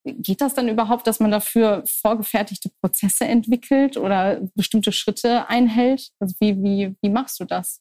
Geht 0.04 0.40
das 0.40 0.54
dann 0.54 0.68
überhaupt, 0.68 1.06
dass 1.06 1.18
man 1.18 1.30
dafür 1.30 1.82
vorgefertigte 1.84 2.70
Prozesse 2.80 3.24
entwickelt 3.24 3.96
oder 3.96 4.40
bestimmte 4.54 4.92
Schritte 4.92 5.48
einhält? 5.48 6.10
Also 6.20 6.36
wie, 6.38 6.62
wie, 6.62 6.96
wie 7.00 7.08
machst 7.08 7.40
du 7.40 7.44
das? 7.44 7.80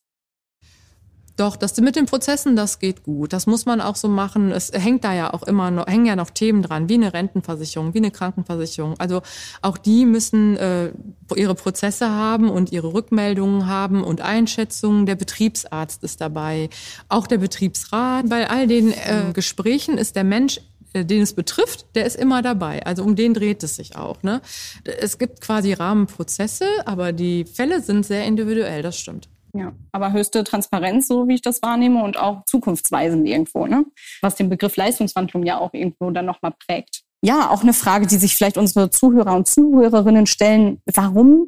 Doch, 1.38 1.58
das 1.58 1.80
mit 1.82 1.98
den 1.98 2.06
Prozessen, 2.06 2.56
das 2.56 2.80
geht 2.80 3.04
gut. 3.04 3.34
Das 3.34 3.46
muss 3.46 3.66
man 3.66 3.82
auch 3.82 3.98
so 3.98 4.08
machen. 4.08 4.52
Es 4.52 4.72
hängt 4.72 5.04
da 5.04 5.14
ja 5.14 5.34
auch 5.34 5.44
immer 5.44 5.70
noch, 5.70 5.86
hängen 5.86 6.06
ja 6.06 6.16
noch 6.16 6.30
Themen 6.30 6.62
dran, 6.62 6.88
wie 6.88 6.94
eine 6.94 7.14
Rentenversicherung, 7.14 7.94
wie 7.94 7.98
eine 7.98 8.12
Krankenversicherung. 8.12 8.98
Also 9.00 9.22
auch 9.62 9.78
die 9.78 10.06
müssen 10.06 10.56
äh, 10.56 10.92
ihre 11.36 11.56
Prozesse 11.56 12.10
haben 12.10 12.50
und 12.50 12.72
ihre 12.72 12.94
Rückmeldungen 12.94 13.68
haben 13.68 14.02
und 14.02 14.22
Einschätzungen. 14.22 15.06
Der 15.06 15.16
Betriebsarzt 15.16 16.04
ist 16.04 16.22
dabei, 16.22 16.70
auch 17.10 17.28
der 17.28 17.40
Betriebsrat. 17.40 18.30
Bei 18.30 18.50
all 18.50 18.68
den 18.68 18.94
äh, 18.94 19.32
Gesprächen 19.34 19.98
ist 19.98 20.16
der 20.16 20.24
Mensch 20.24 20.62
äh, 20.94 21.04
den 21.04 21.22
es 21.22 21.34
betrifft, 21.34 21.86
der 21.96 22.06
ist 22.06 22.16
immer 22.16 22.44
dabei. 22.44 22.86
Also 22.86 23.04
um 23.04 23.18
den 23.18 23.34
dreht 23.34 23.62
es 23.62 23.76
sich 23.76 23.98
auch. 23.98 24.24
Ne? 24.24 24.42
Es 24.86 25.18
gibt 25.18 25.42
quasi 25.42 25.74
Rahmenprozesse, 25.74 26.66
aber 26.86 27.12
die 27.12 27.44
Fälle 27.44 27.82
sind 27.82 28.06
sehr 28.06 28.24
individuell, 28.24 28.82
das 28.82 28.98
stimmt. 28.98 29.28
Ja, 29.58 29.74
aber 29.94 30.12
höchste 30.12 30.44
Transparenz, 30.44 31.08
so 31.08 31.30
wie 31.30 31.36
ich 31.36 31.42
das 31.42 31.62
wahrnehme, 31.62 32.04
und 32.04 32.18
auch 32.18 32.44
zukunftsweisend 32.46 33.26
irgendwo, 33.26 33.68
ne? 33.68 33.86
was 34.22 34.36
den 34.36 34.50
Begriff 34.50 34.76
Leistungswandlung 34.76 35.46
ja 35.46 35.60
auch 35.60 35.74
irgendwo 35.74 36.12
dann 36.12 36.26
nochmal 36.26 36.54
prägt. 36.68 37.04
Ja, 37.22 37.50
auch 37.50 37.62
eine 37.62 37.74
Frage, 37.74 38.06
die 38.06 38.18
sich 38.18 38.36
vielleicht 38.36 38.58
unsere 38.58 38.90
Zuhörer 38.90 39.34
und 39.34 39.48
Zuhörerinnen 39.48 40.26
stellen. 40.26 40.82
Warum 40.94 41.48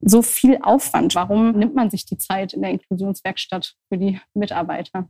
so 0.00 0.22
viel 0.22 0.58
Aufwand? 0.62 1.14
Warum 1.14 1.52
nimmt 1.52 1.74
man 1.74 1.90
sich 1.90 2.06
die 2.06 2.16
Zeit 2.16 2.54
in 2.54 2.62
der 2.62 2.70
Inklusionswerkstatt 2.70 3.74
für 3.88 3.98
die 3.98 4.18
Mitarbeiter? 4.32 5.06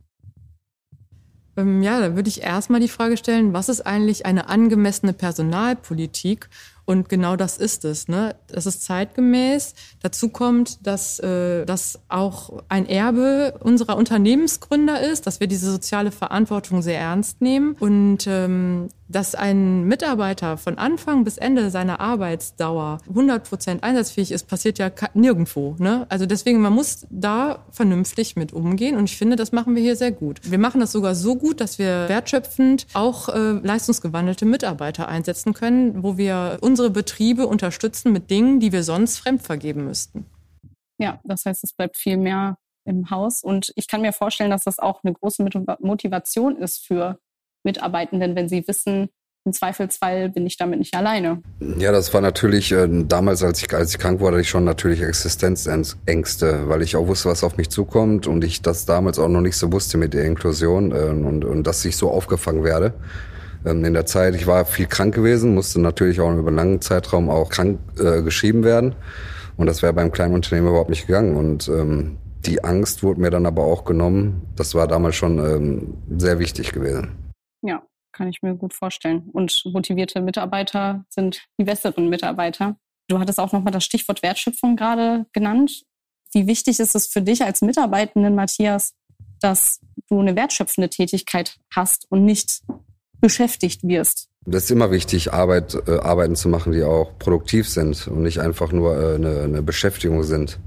Ähm, 1.55 1.81
ja, 1.81 1.99
da 1.99 2.15
würde 2.15 2.29
ich 2.29 2.41
erstmal 2.41 2.81
die 2.81 2.89
Frage 2.89 3.15
stellen, 3.15 3.53
was 3.53 3.69
ist 3.69 3.81
eigentlich 3.81 4.25
eine 4.25 4.49
angemessene 4.49 5.13
Personalpolitik 5.13 6.49
Und 6.85 7.07
genau 7.07 7.35
das 7.35 7.57
ist 7.57 7.85
es. 7.85 8.07
Ne? 8.07 8.35
Das 8.47 8.65
ist 8.65 8.83
zeitgemäß. 8.83 9.73
Dazu 10.01 10.29
kommt, 10.29 10.85
dass 10.85 11.19
äh, 11.19 11.65
das 11.65 11.99
auch 12.09 12.63
ein 12.67 12.87
Erbe 12.87 13.57
unserer 13.61 13.95
Unternehmensgründer 13.95 14.99
ist, 14.99 15.25
dass 15.25 15.39
wir 15.39 15.47
diese 15.47 15.71
soziale 15.71 16.11
Verantwortung 16.11 16.81
sehr 16.81 16.99
ernst 16.99 17.41
nehmen 17.41 17.75
und 17.79 18.27
ähm, 18.27 18.89
dass 19.13 19.35
ein 19.35 19.83
Mitarbeiter 19.85 20.57
von 20.57 20.77
Anfang 20.77 21.23
bis 21.23 21.37
Ende 21.37 21.69
seiner 21.69 21.99
Arbeitsdauer 21.99 22.99
100 23.07 23.47
Prozent 23.47 23.83
einsatzfähig 23.83 24.31
ist, 24.31 24.47
passiert 24.47 24.79
ja 24.79 24.91
nirgendwo. 25.13 25.75
Ne? 25.79 26.05
Also 26.09 26.25
deswegen, 26.25 26.61
man 26.61 26.73
muss 26.73 27.05
da 27.09 27.63
vernünftig 27.71 28.35
mit 28.35 28.53
umgehen 28.53 28.97
und 28.97 29.05
ich 29.05 29.17
finde, 29.17 29.35
das 29.35 29.51
machen 29.51 29.75
wir 29.75 29.81
hier 29.81 29.95
sehr 29.95 30.11
gut. 30.11 30.39
Wir 30.43 30.57
machen 30.57 30.81
das 30.81 30.91
sogar 30.91 31.15
so 31.15 31.35
gut, 31.35 31.61
dass 31.61 31.79
wir 31.79 32.09
wertschöpfend 32.09 32.87
auch 32.93 33.29
äh, 33.29 33.51
leistungsgewandelte 33.51 34.45
Mitarbeiter 34.45 35.07
einsetzen 35.07 35.53
können, 35.53 36.03
wo 36.03 36.17
wir 36.17 36.57
unsere 36.61 36.89
Betriebe 36.89 37.47
unterstützen 37.47 38.11
mit 38.11 38.29
Dingen, 38.29 38.59
die 38.59 38.71
wir 38.71 38.83
sonst 38.83 39.19
fremd 39.19 39.43
vergeben 39.43 39.85
müssten. 39.85 40.25
Ja, 40.99 41.19
das 41.23 41.45
heißt, 41.45 41.63
es 41.63 41.73
bleibt 41.73 41.97
viel 41.97 42.17
mehr 42.17 42.57
im 42.85 43.09
Haus 43.09 43.43
und 43.43 43.71
ich 43.75 43.87
kann 43.87 44.01
mir 44.01 44.13
vorstellen, 44.13 44.51
dass 44.51 44.63
das 44.63 44.79
auch 44.79 45.03
eine 45.03 45.13
große 45.13 45.45
Motivation 45.79 46.57
ist 46.57 46.85
für 46.85 47.17
Mitarbeitenden, 47.63 48.35
wenn 48.35 48.49
sie 48.49 48.67
wissen, 48.67 49.09
im 49.45 49.51
Zweifelsfall 49.51 50.29
bin 50.29 50.45
ich 50.47 50.55
damit 50.55 50.79
nicht 50.79 50.95
alleine. 50.95 51.41
Ja, 51.77 51.91
das 51.91 52.13
war 52.13 52.21
natürlich 52.21 52.71
äh, 52.71 52.87
damals, 52.89 53.43
als 53.43 53.61
ich, 53.61 53.73
als 53.73 53.91
ich 53.91 53.99
krank 53.99 54.21
war, 54.21 54.31
hatte 54.31 54.39
ich 54.39 54.47
schon 54.47 54.63
natürlich 54.63 55.01
Existenzängste, 55.01 56.69
weil 56.69 56.81
ich 56.81 56.95
auch 56.95 57.07
wusste, 57.07 57.29
was 57.29 57.43
auf 57.43 57.57
mich 57.57 57.69
zukommt 57.69 58.25
und 58.25 58.45
ich 58.45 58.61
das 58.61 58.85
damals 58.85 59.19
auch 59.19 59.27
noch 59.27 59.41
nicht 59.41 59.57
so 59.57 59.73
wusste 59.73 59.97
mit 59.97 60.13
der 60.13 60.23
Inklusion 60.23 60.91
äh, 60.93 61.09
und, 61.09 61.43
und 61.43 61.67
dass 61.67 61.83
ich 61.83 61.97
so 61.97 62.09
aufgefangen 62.09 62.63
werde. 62.63 62.93
Ähm, 63.65 63.83
in 63.83 63.93
der 63.93 64.05
Zeit, 64.05 64.33
ich 64.35 64.47
war 64.47 64.63
viel 64.63 64.85
krank 64.85 65.13
gewesen, 65.13 65.53
musste 65.53 65.81
natürlich 65.81 66.21
auch 66.21 66.33
über 66.33 66.47
einen 66.47 66.55
langen 66.55 66.81
Zeitraum 66.81 67.29
auch 67.29 67.49
krank 67.49 67.79
äh, 67.99 68.21
geschrieben 68.21 68.63
werden 68.63 68.95
und 69.57 69.67
das 69.67 69.81
wäre 69.81 69.91
beim 69.91 70.13
kleinen 70.13 70.35
Unternehmen 70.35 70.69
überhaupt 70.69 70.89
nicht 70.89 71.05
gegangen 71.05 71.35
und 71.35 71.67
ähm, 71.67 72.17
die 72.45 72.63
Angst 72.63 73.03
wurde 73.03 73.19
mir 73.19 73.29
dann 73.29 73.45
aber 73.45 73.63
auch 73.63 73.83
genommen. 73.83 74.43
Das 74.55 74.73
war 74.75 74.87
damals 74.87 75.15
schon 75.15 75.39
ähm, 75.39 75.93
sehr 76.17 76.39
wichtig 76.39 76.71
gewesen. 76.71 77.22
Ja, 77.63 77.83
kann 78.11 78.27
ich 78.27 78.41
mir 78.41 78.55
gut 78.55 78.73
vorstellen. 78.73 79.29
Und 79.31 79.63
motivierte 79.65 80.21
Mitarbeiter 80.21 81.05
sind 81.09 81.47
die 81.59 81.63
besseren 81.63 82.09
Mitarbeiter. 82.09 82.77
Du 83.07 83.19
hattest 83.19 83.39
auch 83.39 83.51
nochmal 83.51 83.73
das 83.73 83.83
Stichwort 83.83 84.21
Wertschöpfung 84.21 84.75
gerade 84.75 85.25
genannt. 85.33 85.83
Wie 86.33 86.47
wichtig 86.47 86.79
ist 86.79 86.95
es 86.95 87.07
für 87.07 87.21
dich 87.21 87.43
als 87.43 87.61
Mitarbeitenden, 87.61 88.35
Matthias, 88.35 88.93
dass 89.39 89.79
du 90.09 90.19
eine 90.19 90.35
wertschöpfende 90.35 90.89
Tätigkeit 90.89 91.57
hast 91.73 92.05
und 92.09 92.25
nicht 92.25 92.61
beschäftigt 93.19 93.83
wirst? 93.83 94.29
Das 94.45 94.65
ist 94.65 94.71
immer 94.71 94.91
wichtig, 94.91 95.31
Arbeit, 95.31 95.75
äh, 95.87 95.99
Arbeiten 95.99 96.35
zu 96.35 96.49
machen, 96.49 96.73
die 96.73 96.83
auch 96.83 97.17
produktiv 97.17 97.69
sind 97.69 98.07
und 98.07 98.23
nicht 98.23 98.39
einfach 98.39 98.71
nur 98.71 98.97
äh, 98.97 99.15
eine, 99.15 99.41
eine 99.41 99.61
Beschäftigung 99.61 100.23
sind. 100.23 100.59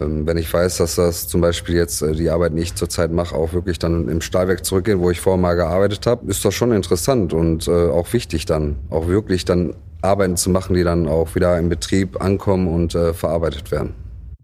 Ähm, 0.00 0.26
wenn 0.26 0.36
ich 0.36 0.52
weiß, 0.52 0.78
dass 0.78 0.96
das 0.96 1.28
zum 1.28 1.40
Beispiel 1.40 1.76
jetzt 1.76 2.02
äh, 2.02 2.12
die 2.12 2.30
Arbeit, 2.30 2.54
die 2.54 2.60
ich 2.60 2.74
zurzeit 2.74 3.12
mache, 3.12 3.34
auch 3.34 3.52
wirklich 3.52 3.78
dann 3.78 4.08
im 4.08 4.20
Stahlwerk 4.20 4.64
zurückgehen, 4.64 5.00
wo 5.00 5.10
ich 5.10 5.20
vorher 5.20 5.40
mal 5.40 5.54
gearbeitet 5.54 6.06
habe, 6.06 6.26
ist 6.30 6.44
das 6.44 6.54
schon 6.54 6.72
interessant 6.72 7.32
und 7.32 7.68
äh, 7.68 7.90
auch 7.90 8.12
wichtig 8.12 8.46
dann, 8.46 8.76
auch 8.90 9.06
wirklich 9.06 9.44
dann 9.44 9.74
Arbeiten 10.02 10.36
zu 10.36 10.50
machen, 10.50 10.74
die 10.74 10.84
dann 10.84 11.08
auch 11.08 11.34
wieder 11.34 11.58
im 11.58 11.68
Betrieb 11.68 12.20
ankommen 12.20 12.68
und 12.68 12.94
äh, 12.94 13.12
verarbeitet 13.12 13.70
werden. 13.70 13.94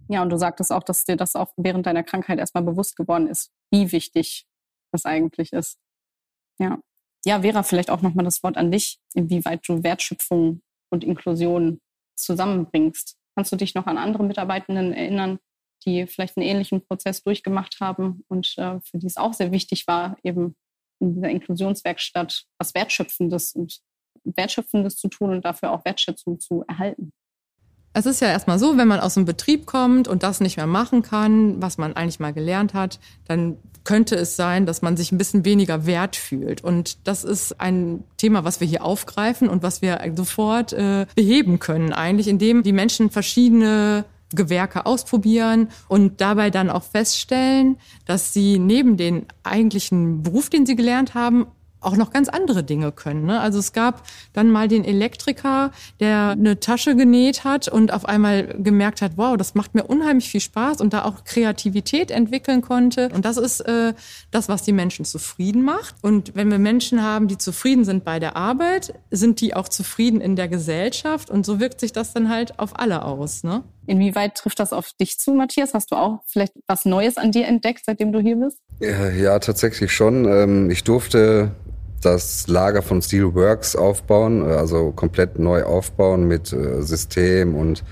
Ja, 0.08 0.22
und 0.22 0.30
du 0.30 0.38
sagtest 0.38 0.72
auch, 0.72 0.82
dass 0.82 1.04
dir 1.04 1.16
das 1.16 1.34
auch 1.34 1.52
während 1.56 1.86
deiner 1.86 2.04
Krankheit 2.04 2.38
erstmal 2.38 2.62
bewusst 2.62 2.96
geworden 2.96 3.26
ist, 3.26 3.50
wie 3.72 3.90
wichtig 3.90 4.46
das 4.92 5.04
eigentlich 5.04 5.52
ist. 5.52 5.78
Ja. 6.58 6.78
Ja, 7.24 7.40
Vera, 7.40 7.64
vielleicht 7.64 7.90
auch 7.90 8.02
nochmal 8.02 8.24
das 8.24 8.42
Wort 8.44 8.56
an 8.56 8.70
dich, 8.70 9.00
inwieweit 9.14 9.66
du 9.66 9.82
Wertschöpfung 9.82 10.60
und 10.92 11.02
Inklusion 11.02 11.80
zusammenbringst. 12.16 13.16
Kannst 13.34 13.50
du 13.50 13.56
dich 13.56 13.74
noch 13.74 13.86
an 13.86 13.98
andere 13.98 14.22
Mitarbeitenden 14.22 14.92
erinnern, 14.92 15.38
die 15.86 16.06
vielleicht 16.06 16.36
einen 16.36 16.46
ähnlichen 16.46 16.84
Prozess 16.84 17.22
durchgemacht 17.22 17.78
haben 17.80 18.24
und 18.28 18.54
äh, 18.58 18.80
für 18.80 18.98
die 18.98 19.06
es 19.06 19.16
auch 19.16 19.32
sehr 19.32 19.52
wichtig 19.52 19.86
war, 19.86 20.16
eben 20.22 20.56
in 21.00 21.14
dieser 21.14 21.30
Inklusionswerkstatt 21.30 22.44
was 22.58 22.74
Wertschöpfendes 22.74 23.52
und 23.52 23.80
Wertschöpfendes 24.24 24.96
zu 24.96 25.08
tun 25.08 25.30
und 25.30 25.44
dafür 25.44 25.72
auch 25.72 25.84
Wertschätzung 25.84 26.40
zu 26.40 26.64
erhalten. 26.66 27.12
Es 27.92 28.04
ist 28.04 28.20
ja 28.20 28.28
erstmal 28.28 28.58
so, 28.58 28.76
wenn 28.76 28.88
man 28.88 29.00
aus 29.00 29.14
dem 29.14 29.24
Betrieb 29.24 29.64
kommt 29.64 30.06
und 30.06 30.22
das 30.22 30.40
nicht 30.40 30.58
mehr 30.58 30.66
machen 30.66 31.00
kann, 31.00 31.62
was 31.62 31.78
man 31.78 31.96
eigentlich 31.96 32.20
mal 32.20 32.34
gelernt 32.34 32.74
hat, 32.74 33.00
dann 33.26 33.56
könnte 33.84 34.16
es 34.16 34.36
sein, 34.36 34.66
dass 34.66 34.82
man 34.82 34.98
sich 34.98 35.12
ein 35.12 35.18
bisschen 35.18 35.46
weniger 35.46 35.86
wert 35.86 36.14
fühlt. 36.14 36.62
Und 36.62 37.06
das 37.06 37.24
ist 37.24 37.58
ein 37.58 38.04
Thema, 38.18 38.44
was 38.44 38.60
wir 38.60 38.66
hier 38.66 38.84
aufgreifen 38.84 39.48
und 39.48 39.62
was 39.62 39.80
wir 39.80 40.00
sofort 40.14 40.74
äh, 40.74 41.06
beheben 41.14 41.58
können, 41.58 41.94
eigentlich, 41.94 42.28
indem 42.28 42.62
die 42.62 42.72
Menschen 42.72 43.10
verschiedene 43.10 44.04
Gewerke 44.34 44.86
ausprobieren 44.86 45.68
und 45.88 46.20
dabei 46.20 46.50
dann 46.50 46.70
auch 46.70 46.82
feststellen, 46.82 47.78
dass 48.04 48.32
sie 48.32 48.58
neben 48.58 48.96
den 48.96 49.26
eigentlichen 49.42 50.22
Beruf, 50.22 50.50
den 50.50 50.66
sie 50.66 50.76
gelernt 50.76 51.14
haben, 51.14 51.46
auch 51.86 51.96
noch 51.96 52.10
ganz 52.10 52.28
andere 52.28 52.64
Dinge 52.64 52.90
können. 52.90 53.26
Ne? 53.26 53.40
Also 53.40 53.58
es 53.58 53.72
gab 53.72 54.02
dann 54.32 54.50
mal 54.50 54.66
den 54.66 54.84
Elektriker, 54.84 55.70
der 56.00 56.30
eine 56.30 56.58
Tasche 56.58 56.96
genäht 56.96 57.44
hat 57.44 57.68
und 57.68 57.92
auf 57.92 58.06
einmal 58.06 58.46
gemerkt 58.58 59.02
hat, 59.02 59.12
wow, 59.16 59.36
das 59.36 59.54
macht 59.54 59.74
mir 59.74 59.84
unheimlich 59.84 60.28
viel 60.28 60.40
Spaß 60.40 60.80
und 60.80 60.92
da 60.92 61.04
auch 61.04 61.24
Kreativität 61.24 62.10
entwickeln 62.10 62.60
konnte. 62.60 63.10
Und 63.10 63.24
das 63.24 63.36
ist 63.36 63.60
äh, 63.60 63.94
das, 64.30 64.48
was 64.48 64.62
die 64.62 64.72
Menschen 64.72 65.04
zufrieden 65.04 65.62
macht. 65.62 65.94
Und 66.02 66.34
wenn 66.34 66.50
wir 66.50 66.58
Menschen 66.58 67.02
haben, 67.02 67.28
die 67.28 67.38
zufrieden 67.38 67.84
sind 67.84 68.04
bei 68.04 68.18
der 68.18 68.36
Arbeit, 68.36 68.94
sind 69.10 69.40
die 69.40 69.54
auch 69.54 69.68
zufrieden 69.68 70.20
in 70.20 70.34
der 70.34 70.48
Gesellschaft. 70.48 71.30
Und 71.30 71.46
so 71.46 71.60
wirkt 71.60 71.80
sich 71.80 71.92
das 71.92 72.12
dann 72.12 72.28
halt 72.28 72.58
auf 72.58 72.78
alle 72.78 73.04
aus. 73.04 73.44
Ne? 73.44 73.62
Inwieweit 73.86 74.34
trifft 74.34 74.58
das 74.58 74.72
auf 74.72 74.90
dich 75.00 75.18
zu, 75.18 75.32
Matthias? 75.32 75.74
Hast 75.74 75.92
du 75.92 75.96
auch 75.96 76.20
vielleicht 76.26 76.54
was 76.66 76.84
Neues 76.84 77.16
an 77.16 77.32
dir 77.32 77.46
entdeckt, 77.46 77.82
seitdem 77.86 78.12
du 78.12 78.20
hier 78.20 78.36
bist? 78.36 78.58
Ja, 78.80 79.08
ja 79.10 79.38
tatsächlich 79.38 79.92
schon. 79.92 80.26
Ähm, 80.26 80.70
ich 80.70 80.84
durfte 80.84 81.52
das 82.02 82.46
Lager 82.48 82.82
von 82.82 83.02
Steelworks 83.02 83.76
aufbauen, 83.76 84.42
äh, 84.48 84.54
also 84.54 84.92
komplett 84.92 85.38
neu 85.38 85.64
aufbauen 85.64 86.26
mit 86.26 86.52
äh, 86.52 86.82
System 86.82 87.54
und 87.54 87.84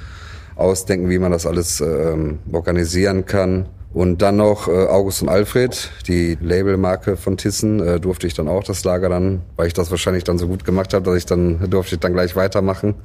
ausdenken, 0.57 1.11
wie 1.11 1.19
man 1.19 1.33
das 1.33 1.47
alles 1.47 1.81
ähm, 1.81 2.39
organisieren 2.53 3.25
kann. 3.27 3.69
Und 3.95 4.23
dann 4.23 4.37
noch 4.37 4.67
äh, 4.67 4.73
August 4.73 5.23
und 5.23 5.29
Alfred, 5.29 5.91
die 6.09 6.37
Labelmarke 6.41 7.17
von 7.17 7.37
Thyssen, 7.37 7.79
äh, 7.79 8.01
durfte 8.01 8.27
ich 8.27 8.35
dann 8.35 8.49
auch 8.49 8.65
das 8.65 8.83
Lager 8.83 9.09
dann, 9.09 9.43
weil 9.55 9.69
ich 9.69 9.73
das 9.73 9.93
wahrscheinlich 9.93 10.25
dann 10.25 10.37
so 10.37 10.49
gut 10.49 10.65
gemacht 10.65 10.93
habe, 10.93 11.05
dass 11.05 11.17
ich 11.17 11.27
dann 11.27 11.71
durfte 11.71 11.95
ich 11.95 12.01
dann 12.01 12.13
gleich 12.13 12.35
weitermachen. 12.35 12.97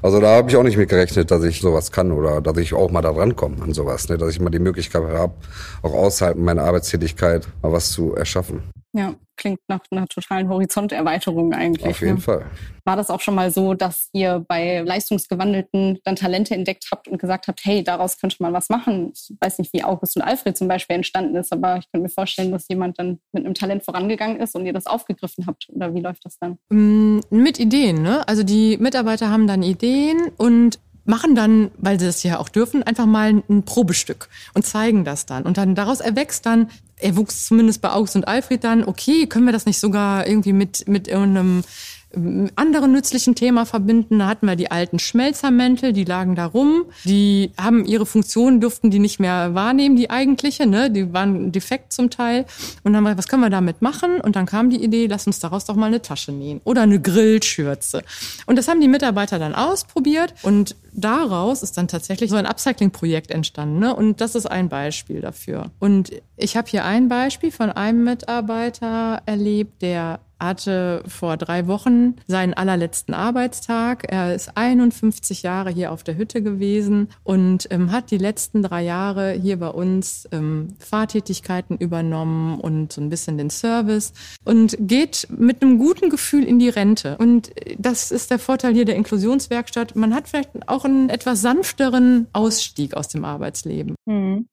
Also 0.00 0.18
da 0.18 0.28
habe 0.36 0.48
ich 0.48 0.56
auch 0.56 0.62
nicht 0.62 0.78
mit 0.78 0.88
gerechnet, 0.88 1.30
dass 1.30 1.44
ich 1.44 1.60
sowas 1.60 1.92
kann 1.92 2.10
oder 2.10 2.40
dass 2.40 2.56
ich 2.56 2.72
auch 2.72 2.90
mal 2.90 3.02
da 3.02 3.10
rankomme 3.10 3.62
an 3.62 3.74
sowas, 3.74 4.08
ne? 4.08 4.16
dass 4.16 4.30
ich 4.30 4.40
mal 4.40 4.48
die 4.48 4.58
Möglichkeit 4.58 5.02
habe, 5.02 5.34
auch 5.82 5.92
außerhalb 5.92 6.38
meiner 6.38 6.62
Arbeitstätigkeit 6.62 7.46
mal 7.60 7.72
was 7.72 7.90
zu 7.90 8.14
erschaffen. 8.14 8.62
Ja, 8.92 9.14
klingt 9.36 9.60
nach 9.68 9.80
einer 9.90 10.06
totalen 10.08 10.48
Horizonterweiterung 10.48 11.52
eigentlich. 11.52 11.86
Auf 11.86 12.00
jeden 12.00 12.14
ne? 12.14 12.20
Fall. 12.20 12.46
War 12.84 12.96
das 12.96 13.08
auch 13.08 13.20
schon 13.20 13.36
mal 13.36 13.52
so, 13.52 13.74
dass 13.74 14.08
ihr 14.12 14.44
bei 14.48 14.80
Leistungsgewandelten 14.80 16.00
dann 16.04 16.16
Talente 16.16 16.54
entdeckt 16.54 16.88
habt 16.90 17.06
und 17.06 17.18
gesagt 17.18 17.46
habt, 17.46 17.60
hey, 17.64 17.84
daraus 17.84 18.18
könnte 18.18 18.36
man 18.40 18.52
was 18.52 18.68
machen? 18.68 19.12
Ich 19.14 19.32
weiß 19.40 19.58
nicht, 19.58 19.72
wie 19.72 19.84
August 19.84 20.16
und 20.16 20.22
Alfred 20.22 20.56
zum 20.56 20.66
Beispiel 20.66 20.96
entstanden 20.96 21.36
ist, 21.36 21.52
aber 21.52 21.76
ich 21.78 21.90
könnte 21.90 22.02
mir 22.02 22.08
vorstellen, 22.08 22.50
dass 22.50 22.66
jemand 22.68 22.98
dann 22.98 23.20
mit 23.32 23.44
einem 23.44 23.54
Talent 23.54 23.84
vorangegangen 23.84 24.40
ist 24.40 24.56
und 24.56 24.66
ihr 24.66 24.72
das 24.72 24.86
aufgegriffen 24.86 25.46
habt. 25.46 25.68
Oder 25.70 25.94
wie 25.94 26.00
läuft 26.00 26.24
das 26.24 26.38
dann? 26.38 26.58
Mm, 26.70 27.20
mit 27.30 27.60
Ideen, 27.60 28.02
ne? 28.02 28.26
Also 28.28 28.42
die 28.42 28.76
Mitarbeiter 28.78 29.30
haben 29.30 29.46
dann 29.46 29.62
Ideen 29.62 30.32
und 30.36 30.80
machen 31.04 31.34
dann, 31.34 31.70
weil 31.76 31.98
sie 31.98 32.06
das 32.06 32.22
ja 32.22 32.38
auch 32.38 32.48
dürfen, 32.48 32.82
einfach 32.82 33.06
mal 33.06 33.42
ein 33.48 33.64
Probestück 33.64 34.28
und 34.54 34.64
zeigen 34.64 35.04
das 35.04 35.26
dann. 35.26 35.44
Und 35.44 35.58
dann 35.58 35.74
daraus 35.74 36.00
erwächst 36.00 36.46
dann, 36.46 36.70
er 37.02 37.16
wuchs 37.16 37.46
zumindest 37.46 37.80
bei 37.80 37.90
August 37.90 38.16
und 38.16 38.28
Alfred 38.28 38.64
dann, 38.64 38.84
okay, 38.84 39.26
können 39.26 39.46
wir 39.46 39.52
das 39.52 39.66
nicht 39.66 39.78
sogar 39.78 40.26
irgendwie 40.26 40.52
mit, 40.52 40.86
mit 40.88 41.08
irgendeinem 41.08 41.62
anderen 42.12 42.92
nützlichen 42.92 43.34
Thema 43.34 43.66
verbinden. 43.66 44.18
Da 44.18 44.26
hatten 44.26 44.46
wir 44.46 44.56
die 44.56 44.70
alten 44.70 44.98
Schmelzermäntel, 44.98 45.92
die 45.92 46.04
lagen 46.04 46.34
da 46.34 46.46
rum. 46.46 46.86
Die 47.04 47.52
haben 47.56 47.84
ihre 47.84 48.04
Funktion, 48.04 48.60
durften 48.60 48.90
die 48.90 48.98
nicht 48.98 49.20
mehr 49.20 49.54
wahrnehmen, 49.54 49.94
die 49.94 50.10
eigentliche, 50.10 50.66
ne? 50.66 50.90
Die 50.90 51.12
waren 51.12 51.52
defekt 51.52 51.92
zum 51.92 52.10
Teil. 52.10 52.46
Und 52.82 52.92
dann 52.92 52.96
haben 52.96 53.04
wir, 53.04 53.18
was 53.18 53.28
können 53.28 53.42
wir 53.42 53.50
damit 53.50 53.80
machen? 53.80 54.20
Und 54.20 54.34
dann 54.34 54.46
kam 54.46 54.70
die 54.70 54.82
Idee, 54.82 55.06
lass 55.06 55.26
uns 55.26 55.38
daraus 55.38 55.64
doch 55.66 55.76
mal 55.76 55.86
eine 55.86 56.02
Tasche 56.02 56.32
nähen. 56.32 56.60
Oder 56.64 56.82
eine 56.82 57.00
Grillschürze. 57.00 58.02
Und 58.46 58.56
das 58.56 58.66
haben 58.66 58.80
die 58.80 58.88
Mitarbeiter 58.88 59.38
dann 59.38 59.54
ausprobiert. 59.54 60.34
Und 60.42 60.74
daraus 60.92 61.62
ist 61.62 61.76
dann 61.76 61.86
tatsächlich 61.86 62.30
so 62.30 62.36
ein 62.36 62.46
Upcycling-Projekt 62.46 63.30
entstanden. 63.30 63.78
Ne? 63.78 63.94
Und 63.94 64.20
das 64.20 64.34
ist 64.34 64.46
ein 64.46 64.68
Beispiel 64.68 65.20
dafür. 65.20 65.70
Und 65.78 66.10
ich 66.36 66.56
habe 66.56 66.68
hier 66.68 66.84
ein 66.84 67.08
Beispiel 67.08 67.52
von 67.52 67.70
einem 67.70 68.02
Mitarbeiter 68.02 69.22
erlebt, 69.26 69.82
der 69.82 70.20
hatte 70.40 71.02
vor 71.06 71.36
drei 71.36 71.66
Wochen 71.66 72.16
seinen 72.26 72.54
allerletzten 72.54 73.14
Arbeitstag. 73.14 74.10
Er 74.10 74.34
ist 74.34 74.56
51 74.56 75.42
Jahre 75.42 75.70
hier 75.70 75.92
auf 75.92 76.02
der 76.02 76.16
Hütte 76.16 76.42
gewesen 76.42 77.08
und 77.22 77.68
ähm, 77.70 77.92
hat 77.92 78.10
die 78.10 78.18
letzten 78.18 78.62
drei 78.62 78.82
Jahre 78.82 79.32
hier 79.32 79.58
bei 79.58 79.68
uns 79.68 80.28
ähm, 80.32 80.74
Fahrtätigkeiten 80.78 81.76
übernommen 81.76 82.58
und 82.58 82.92
so 82.92 83.00
ein 83.00 83.10
bisschen 83.10 83.38
den 83.38 83.50
Service 83.50 84.12
und 84.44 84.76
geht 84.80 85.28
mit 85.30 85.62
einem 85.62 85.78
guten 85.78 86.10
Gefühl 86.10 86.44
in 86.44 86.58
die 86.58 86.68
Rente. 86.68 87.16
Und 87.18 87.50
das 87.78 88.10
ist 88.10 88.30
der 88.30 88.38
Vorteil 88.38 88.74
hier 88.74 88.84
der 88.84 88.96
Inklusionswerkstatt. 88.96 89.94
Man 89.96 90.14
hat 90.14 90.28
vielleicht 90.28 90.50
auch 90.66 90.84
einen 90.84 91.10
etwas 91.10 91.42
sanfteren 91.42 92.26
Ausstieg 92.32 92.94
aus 92.94 93.08
dem 93.08 93.24
Arbeitsleben. 93.24 93.94
Mhm. 94.06 94.46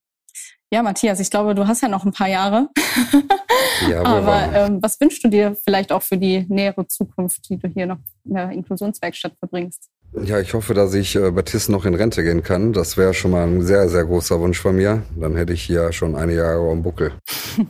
Ja, 0.70 0.84
Matthias, 0.84 1.22
ich 1.22 1.30
glaube, 1.30 1.56
du 1.56 1.66
hast 1.66 1.82
ja 1.82 1.88
noch 1.88 2.04
ein 2.04 2.12
paar 2.12 2.28
Jahre. 2.28 2.68
Ja, 3.90 4.04
aber 4.04 4.50
ähm, 4.54 4.80
was 4.82 5.00
wünschst 5.00 5.24
du 5.24 5.30
dir 5.30 5.56
vielleicht 5.64 5.94
auch 5.94 6.02
für 6.02 6.18
die 6.18 6.46
nähere 6.50 6.86
Zukunft, 6.88 7.50
die 7.50 7.58
du 7.58 7.70
hier 7.70 7.86
noch 7.86 8.00
in 8.26 8.34
der 8.34 8.52
Inklusionswerkstatt 8.52 9.34
verbringst? 9.40 9.90
Ja, 10.24 10.40
ich 10.42 10.54
hoffe, 10.54 10.74
dass 10.74 10.94
ich 10.94 11.16
äh, 11.16 11.32
Baptiste 11.32 11.72
noch 11.72 11.86
in 11.86 11.96
Rente 11.96 12.22
gehen 12.22 12.44
kann. 12.44 12.74
Das 12.74 12.98
wäre 12.98 13.14
schon 13.14 13.32
mal 13.32 13.48
ein 13.48 13.62
sehr, 13.62 13.88
sehr 13.88 14.04
großer 14.04 14.42
Wunsch 14.42 14.60
von 14.60 14.76
mir. 14.76 15.04
Dann 15.16 15.38
hätte 15.38 15.54
ich 15.54 15.64
hier 15.64 15.94
schon 15.94 16.16
einige 16.16 16.40
Jahre 16.40 16.70
am 16.70 16.84
Buckel. 16.84 17.14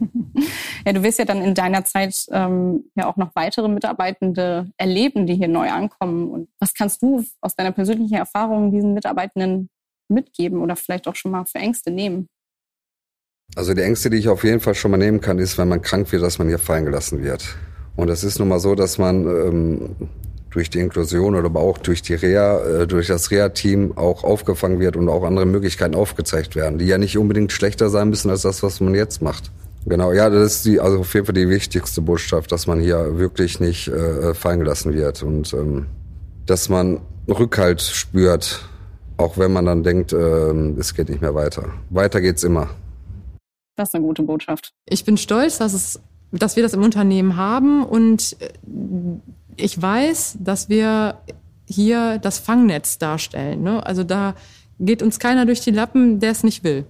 ja, 0.85 0.93
du 0.93 1.03
wirst 1.03 1.19
ja 1.19 1.25
dann 1.25 1.43
in 1.43 1.53
deiner 1.53 1.85
Zeit 1.85 2.15
ähm, 2.31 2.85
ja 2.95 3.07
auch 3.07 3.17
noch 3.17 3.29
weitere 3.35 3.67
Mitarbeitende 3.67 4.71
erleben, 4.77 5.27
die 5.27 5.35
hier 5.35 5.47
neu 5.47 5.69
ankommen. 5.69 6.29
Und 6.29 6.49
was 6.59 6.73
kannst 6.73 7.03
du 7.03 7.23
aus 7.41 7.55
deiner 7.55 7.71
persönlichen 7.73 8.15
Erfahrung 8.15 8.71
diesen 8.71 8.95
Mitarbeitenden 8.95 9.69
mitgeben 10.09 10.61
oder 10.61 10.75
vielleicht 10.75 11.07
auch 11.07 11.15
schon 11.15 11.31
mal 11.31 11.45
für 11.45 11.59
Ängste 11.59 11.91
nehmen? 11.91 12.27
Also 13.55 13.73
die 13.73 13.81
Ängste, 13.81 14.11
die 14.11 14.17
ich 14.17 14.29
auf 14.29 14.43
jeden 14.43 14.59
Fall 14.59 14.75
schon 14.75 14.91
mal 14.91 14.97
nehmen 14.97 15.19
kann, 15.19 15.39
ist, 15.39 15.57
wenn 15.57 15.67
man 15.67 15.81
krank 15.81 16.11
wird, 16.11 16.21
dass 16.21 16.37
man 16.37 16.47
hier 16.47 16.59
fallen 16.59 16.85
gelassen 16.85 17.23
wird. 17.23 17.55
Und 17.95 18.09
es 18.09 18.23
ist 18.23 18.37
nun 18.37 18.49
mal 18.49 18.59
so, 18.59 18.75
dass 18.75 18.99
man 18.99 19.25
ähm, 19.25 19.95
durch 20.51 20.69
die 20.69 20.79
Inklusion 20.79 21.33
oder 21.33 21.45
aber 21.45 21.61
auch 21.61 21.79
durch 21.79 22.03
die 22.03 22.13
Reha, 22.13 22.59
äh, 22.59 22.87
durch 22.87 23.07
das 23.07 23.31
Reha-Team 23.31 23.97
auch 23.97 24.23
aufgefangen 24.23 24.79
wird 24.79 24.95
und 24.95 25.09
auch 25.09 25.23
andere 25.23 25.47
Möglichkeiten 25.47 25.95
aufgezeigt 25.95 26.55
werden, 26.55 26.77
die 26.77 26.85
ja 26.85 26.99
nicht 26.99 27.17
unbedingt 27.17 27.51
schlechter 27.51 27.89
sein 27.89 28.09
müssen 28.09 28.29
als 28.29 28.43
das, 28.43 28.61
was 28.61 28.79
man 28.79 28.93
jetzt 28.93 29.23
macht. 29.23 29.51
Genau, 29.87 30.11
ja, 30.13 30.29
das 30.29 30.57
ist 30.57 30.65
die, 30.65 30.79
also 30.79 30.99
auf 30.99 31.13
jeden 31.15 31.25
Fall 31.25 31.33
die 31.33 31.49
wichtigste 31.49 32.01
Botschaft, 32.01 32.51
dass 32.51 32.67
man 32.67 32.79
hier 32.79 33.17
wirklich 33.17 33.59
nicht 33.59 33.87
äh, 33.87 34.35
fallen 34.35 34.59
gelassen 34.59 34.93
wird 34.93 35.23
und 35.23 35.53
ähm, 35.53 35.87
dass 36.45 36.69
man 36.69 36.99
Rückhalt 37.27 37.81
spürt, 37.81 38.69
auch 39.15 39.37
wenn 39.39 39.51
man 39.51 39.65
dann 39.65 39.83
denkt, 39.83 40.13
äh, 40.13 40.51
es 40.77 40.93
geht 40.93 41.09
nicht 41.09 41.21
mehr 41.21 41.33
weiter. 41.33 41.69
Weiter 41.89 42.21
geht's 42.21 42.43
immer. 42.43 42.69
Das 43.77 43.89
ist 43.89 43.95
eine 43.95 44.03
gute 44.03 44.23
Botschaft. 44.23 44.73
Ich 44.85 45.05
bin 45.05 45.17
stolz, 45.17 45.59
dass 45.59 45.73
es, 45.73 46.01
dass 46.31 46.55
wir 46.55 46.63
das 46.63 46.73
im 46.73 46.83
Unternehmen 46.83 47.37
haben 47.37 47.83
und 47.85 48.35
äh, 48.41 48.49
ich 49.55 49.81
weiß, 49.81 50.37
dass 50.39 50.67
wir 50.67 51.21
hier 51.69 52.17
das 52.19 52.39
Fangnetz 52.39 52.97
darstellen. 52.97 53.63
Ne? 53.63 53.85
Also 53.85 54.03
da 54.03 54.35
geht 54.79 55.01
uns 55.01 55.19
keiner 55.19 55.45
durch 55.45 55.61
die 55.61 55.71
Lappen, 55.71 56.19
der 56.19 56.31
es 56.31 56.43
nicht 56.43 56.63
will. 56.63 56.85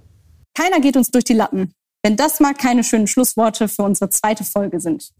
Keiner 0.54 0.80
geht 0.80 0.98
uns 0.98 1.12
durch 1.12 1.24
die 1.24 1.34
Lappen. 1.34 1.72
Wenn 2.04 2.16
das 2.16 2.40
mal 2.40 2.54
keine 2.54 2.84
schönen 2.84 3.08
Schlussworte 3.08 3.68
für 3.68 3.84
unsere 3.84 4.10
zweite 4.10 4.44
Folge 4.44 4.80
sind. 4.80 5.12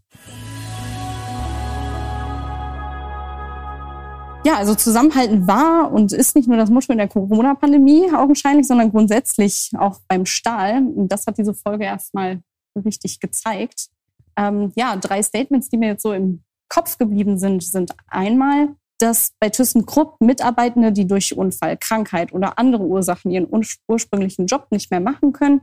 Ja, 4.48 4.56
also 4.56 4.74
Zusammenhalten 4.74 5.46
war 5.46 5.92
und 5.92 6.14
ist 6.14 6.34
nicht 6.34 6.48
nur 6.48 6.56
das 6.56 6.70
Muscheln 6.70 6.96
der 6.96 7.08
Corona-Pandemie 7.08 8.10
augenscheinlich, 8.14 8.66
sondern 8.66 8.90
grundsätzlich 8.90 9.72
auch 9.76 10.00
beim 10.08 10.24
Stahl. 10.24 10.78
Und 10.78 11.12
das 11.12 11.26
hat 11.26 11.36
diese 11.36 11.52
Folge 11.52 11.84
erstmal 11.84 12.40
richtig 12.74 13.20
gezeigt. 13.20 13.90
Ähm, 14.38 14.72
ja, 14.74 14.96
drei 14.96 15.22
Statements, 15.22 15.68
die 15.68 15.76
mir 15.76 15.88
jetzt 15.88 16.02
so 16.02 16.14
im 16.14 16.44
Kopf 16.70 16.96
geblieben 16.96 17.38
sind, 17.38 17.62
sind 17.62 17.94
einmal, 18.06 18.74
dass 18.96 19.34
bei 19.38 19.50
ThyssenKrupp 19.50 20.18
Mitarbeitende, 20.22 20.92
die 20.92 21.06
durch 21.06 21.36
Unfall, 21.36 21.76
Krankheit 21.76 22.32
oder 22.32 22.58
andere 22.58 22.84
Ursachen 22.84 23.30
ihren 23.30 23.48
ursprünglichen 23.86 24.46
Job 24.46 24.68
nicht 24.70 24.90
mehr 24.90 25.00
machen 25.00 25.34
können, 25.34 25.60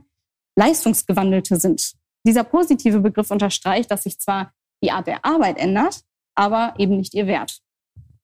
Leistungsgewandelte 0.56 1.58
sind. 1.58 1.94
Dieser 2.24 2.44
positive 2.44 3.00
Begriff 3.00 3.32
unterstreicht, 3.32 3.90
dass 3.90 4.04
sich 4.04 4.20
zwar 4.20 4.52
die 4.80 4.92
Art 4.92 5.08
der 5.08 5.24
Arbeit 5.24 5.58
ändert, 5.58 6.02
aber 6.36 6.74
eben 6.78 6.96
nicht 6.96 7.14
ihr 7.14 7.26
Wert. 7.26 7.65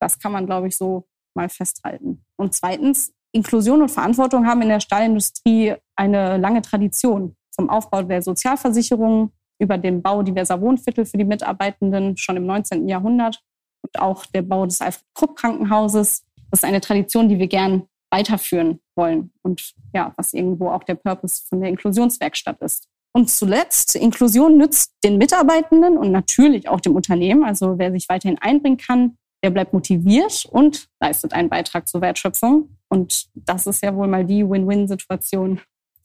Das 0.03 0.19
kann 0.19 0.33
man, 0.33 0.47
glaube 0.47 0.67
ich, 0.67 0.77
so 0.77 1.07
mal 1.35 1.49
festhalten. 1.49 2.25
Und 2.37 2.55
zweitens, 2.55 3.12
Inklusion 3.33 3.83
und 3.83 3.88
Verantwortung 3.88 4.47
haben 4.47 4.61
in 4.62 4.69
der 4.69 4.81
Stahlindustrie 4.81 5.77
eine 5.97 6.38
lange 6.38 6.61
Tradition. 6.61 7.37
Vom 7.55 7.71
Aufbau 7.71 8.03
der 8.03 8.21
Sozialversicherung 8.21 9.33
über 9.61 9.79
den 9.79 10.03
Bau 10.03 10.25
diverser 10.25 10.61
Wohnviertel 10.61 11.05
für 11.07 11.19
die 11.19 11.25
Mitarbeitenden 11.25 12.17
schon 12.17 12.37
im 12.37 12.47
19. 12.47 12.88
Jahrhundert 12.88 13.41
und 13.83 14.01
auch 14.01 14.27
der 14.27 14.43
Bau 14.43 14.67
des 14.67 14.81
Alfred 14.81 15.07
Krupp 15.15 15.37
Krankenhauses. 15.37 16.25
Das 16.51 16.61
ist 16.61 16.65
eine 16.65 16.81
Tradition, 16.81 17.29
die 17.29 17.38
wir 17.38 17.47
gern 17.47 17.85
weiterführen 18.11 18.81
wollen 18.97 19.33
und 19.43 19.73
ja, 19.95 20.12
was 20.17 20.35
irgendwo 20.35 20.71
auch 20.71 20.83
der 20.83 20.97
Purpose 20.97 21.45
von 21.49 21.61
der 21.61 21.71
Inklusionswerkstatt 21.71 22.61
ist. 22.61 22.88
Und 23.15 23.31
zuletzt, 23.31 23.95
Inklusion 23.95 24.57
nützt 24.57 24.95
den 25.05 25.19
Mitarbeitenden 25.19 25.97
und 25.97 26.11
natürlich 26.11 26.69
auch 26.69 26.81
dem 26.81 26.97
Unternehmen. 26.97 27.45
Also 27.45 27.79
wer 27.79 27.93
sich 27.93 28.09
weiterhin 28.09 28.38
einbringen 28.38 28.79
kann, 28.79 29.17
der 29.42 29.50
bleibt 29.50 29.72
motiviert 29.72 30.46
und 30.50 30.88
leistet 31.00 31.33
einen 31.33 31.48
Beitrag 31.48 31.88
zur 31.88 32.00
Wertschöpfung. 32.00 32.76
Und 32.88 33.26
das 33.35 33.66
ist 33.66 33.83
ja 33.83 33.94
wohl 33.94 34.07
mal 34.07 34.24
die 34.24 34.48
Win-Win-Situation 34.48 35.61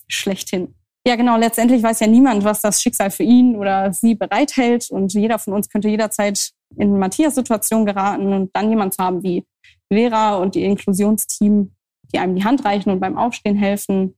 schlechthin. 0.07 0.73
Ja, 1.07 1.15
genau, 1.15 1.37
letztendlich 1.37 1.81
weiß 1.81 2.01
ja 2.01 2.07
niemand, 2.07 2.43
was 2.43 2.61
das 2.61 2.81
Schicksal 2.81 3.11
für 3.11 3.23
ihn 3.23 3.55
oder 3.55 3.93
sie 3.93 4.15
bereithält. 4.15 4.89
Und 4.89 5.13
jeder 5.13 5.39
von 5.39 5.53
uns 5.53 5.69
könnte 5.69 5.87
jederzeit 5.87 6.51
in 6.75 6.97
Matthias 6.97 7.35
Situation 7.35 7.85
geraten 7.85 8.33
und 8.33 8.53
dann 8.53 8.69
jemand 8.69 8.97
haben 8.99 9.23
wie 9.23 9.45
Vera 9.91 10.35
und 10.35 10.55
ihr 10.55 10.65
Inklusionsteam, 10.65 11.71
die 12.13 12.19
einem 12.19 12.35
die 12.35 12.43
Hand 12.43 12.65
reichen 12.65 12.89
und 12.89 12.99
beim 12.99 13.17
Aufstehen 13.17 13.55
helfen, 13.55 14.17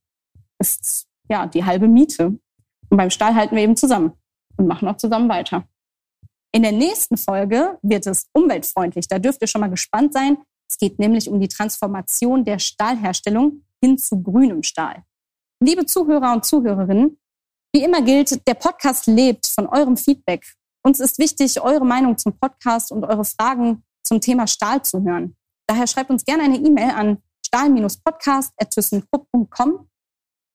ist 0.58 1.06
ja 1.30 1.46
die 1.46 1.64
halbe 1.64 1.88
Miete. 1.88 2.40
Und 2.90 2.98
beim 2.98 3.12
Stahl 3.12 3.36
halten 3.36 3.56
wir 3.56 3.64
eben 3.64 3.76
zusammen 3.76 4.14
und 4.58 4.68
machen 4.68 4.88
auch 4.88 4.98
zusammen 4.98 5.30
weiter. 5.30 5.68
In 6.52 6.64
der 6.64 6.72
nächsten 6.72 7.18
Folge 7.18 7.78
wird 7.82 8.08
es 8.08 8.28
umweltfreundlich. 8.34 9.08
Da 9.08 9.20
dürft 9.20 9.42
ihr 9.42 9.48
schon 9.48 9.62
mal 9.62 9.70
gespannt 9.70 10.14
sein. 10.14 10.38
Es 10.70 10.78
geht 10.78 11.00
nämlich 11.00 11.30
um 11.30 11.40
die 11.40 11.48
Transformation 11.48 12.44
der 12.44 12.60
Stahlherstellung 12.60 13.64
hin 13.82 13.98
zu 13.98 14.22
grünem 14.22 14.64
Stahl. 14.64 15.06
Liebe 15.62 15.86
Zuhörer 15.86 16.34
und 16.34 16.44
Zuhörerinnen, 16.46 17.18
wie 17.74 17.84
immer 17.84 18.02
gilt, 18.02 18.46
der 18.48 18.56
Podcast 18.56 19.08
lebt 19.08 19.48
von 19.48 19.68
eurem 19.68 19.96
Feedback. 19.96 20.44
Uns 20.84 21.00
ist 21.00 21.20
wichtig, 21.20 21.62
eure 21.62 21.86
Meinung 21.86 22.18
zum 22.18 22.36
Podcast 22.38 22.92
und 22.92 23.04
eure 23.04 23.26
Fragen 23.26 23.84
zum 24.04 24.20
Thema 24.22 24.48
Stahl 24.48 24.84
zu 24.84 25.04
hören. 25.04 25.36
Daher 25.68 25.86
schreibt 25.86 26.10
uns 26.10 26.26
gerne 26.26 26.42
eine 26.44 26.58
E-Mail 26.58 26.90
an 26.92 27.22
stahl-podcast.thyssenkrupp.com. 27.46 29.88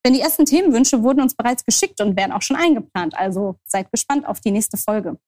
Denn 0.05 0.13
die 0.13 0.21
ersten 0.21 0.45
Themenwünsche 0.45 1.03
wurden 1.03 1.21
uns 1.21 1.35
bereits 1.35 1.65
geschickt 1.65 2.01
und 2.01 2.17
werden 2.17 2.33
auch 2.33 2.43
schon 2.43 2.57
eingeplant. 2.57 3.17
Also 3.17 3.61
seid 3.65 3.93
gespannt 3.93 4.27
auf 4.27 4.41
die 4.41 4.51
nächste 4.51 4.77
Folge. 4.77 5.19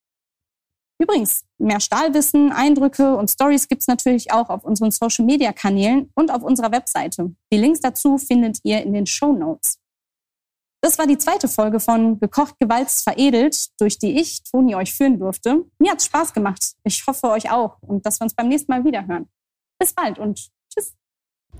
Übrigens, 0.99 1.45
mehr 1.59 1.81
Stahlwissen, 1.81 2.53
Eindrücke 2.53 3.17
und 3.17 3.31
Stories 3.31 3.69
gibt's 3.69 3.87
natürlich 3.87 4.33
auch 4.33 4.49
auf 4.49 4.65
unseren 4.65 4.91
Social-Media-Kanälen 4.91 6.11
und 6.15 6.31
auf 6.31 6.43
unserer 6.43 6.73
Webseite. 6.73 7.35
Die 7.53 7.59
Links 7.59 7.81
dazu 7.81 8.17
findet 8.17 8.61
ihr 8.63 8.83
in 8.83 8.95
den 8.95 9.07
Show 9.07 9.33
Notes. 9.33 9.79
Das 10.83 10.99
war 10.99 11.07
die 11.07 11.19
zweite 11.19 11.49
Folge 11.49 11.81
von 11.81 12.21
Gekocht, 12.21 12.59
Gewalzt, 12.61 13.03
Veredelt, 13.03 13.69
durch 13.81 13.99
die 13.99 14.21
ich, 14.21 14.43
Toni, 14.45 14.75
euch 14.75 14.95
führen 14.95 15.19
durfte. 15.19 15.65
Mir 15.79 15.93
hat's 15.93 16.07
Spaß 16.07 16.33
gemacht. 16.33 16.75
Ich 16.85 17.05
hoffe 17.07 17.29
euch 17.29 17.51
auch 17.51 17.77
und 17.83 18.07
dass 18.07 18.21
wir 18.21 18.25
uns 18.25 18.35
beim 18.35 18.49
nächsten 18.49 18.71
Mal 18.71 18.85
wieder 18.85 19.07
hören. 19.07 19.29
Bis 19.79 19.93
bald 19.93 20.19
und 20.19 20.49
tschüss. 20.73 20.95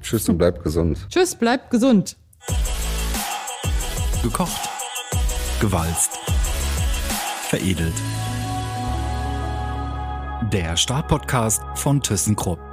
Tschüss 0.01 0.29
und 0.29 0.39
bleibt 0.39 0.63
gesund. 0.63 1.07
Tschüss, 1.11 1.35
bleibt 1.35 1.71
gesund. 1.71 2.17
Gekocht, 4.23 4.69
gewalzt, 5.61 6.19
veredelt. 7.49 7.95
Der 10.53 10.77
Startpodcast 10.77 11.61
von 11.75 12.01
ThyssenKrupp. 12.01 12.66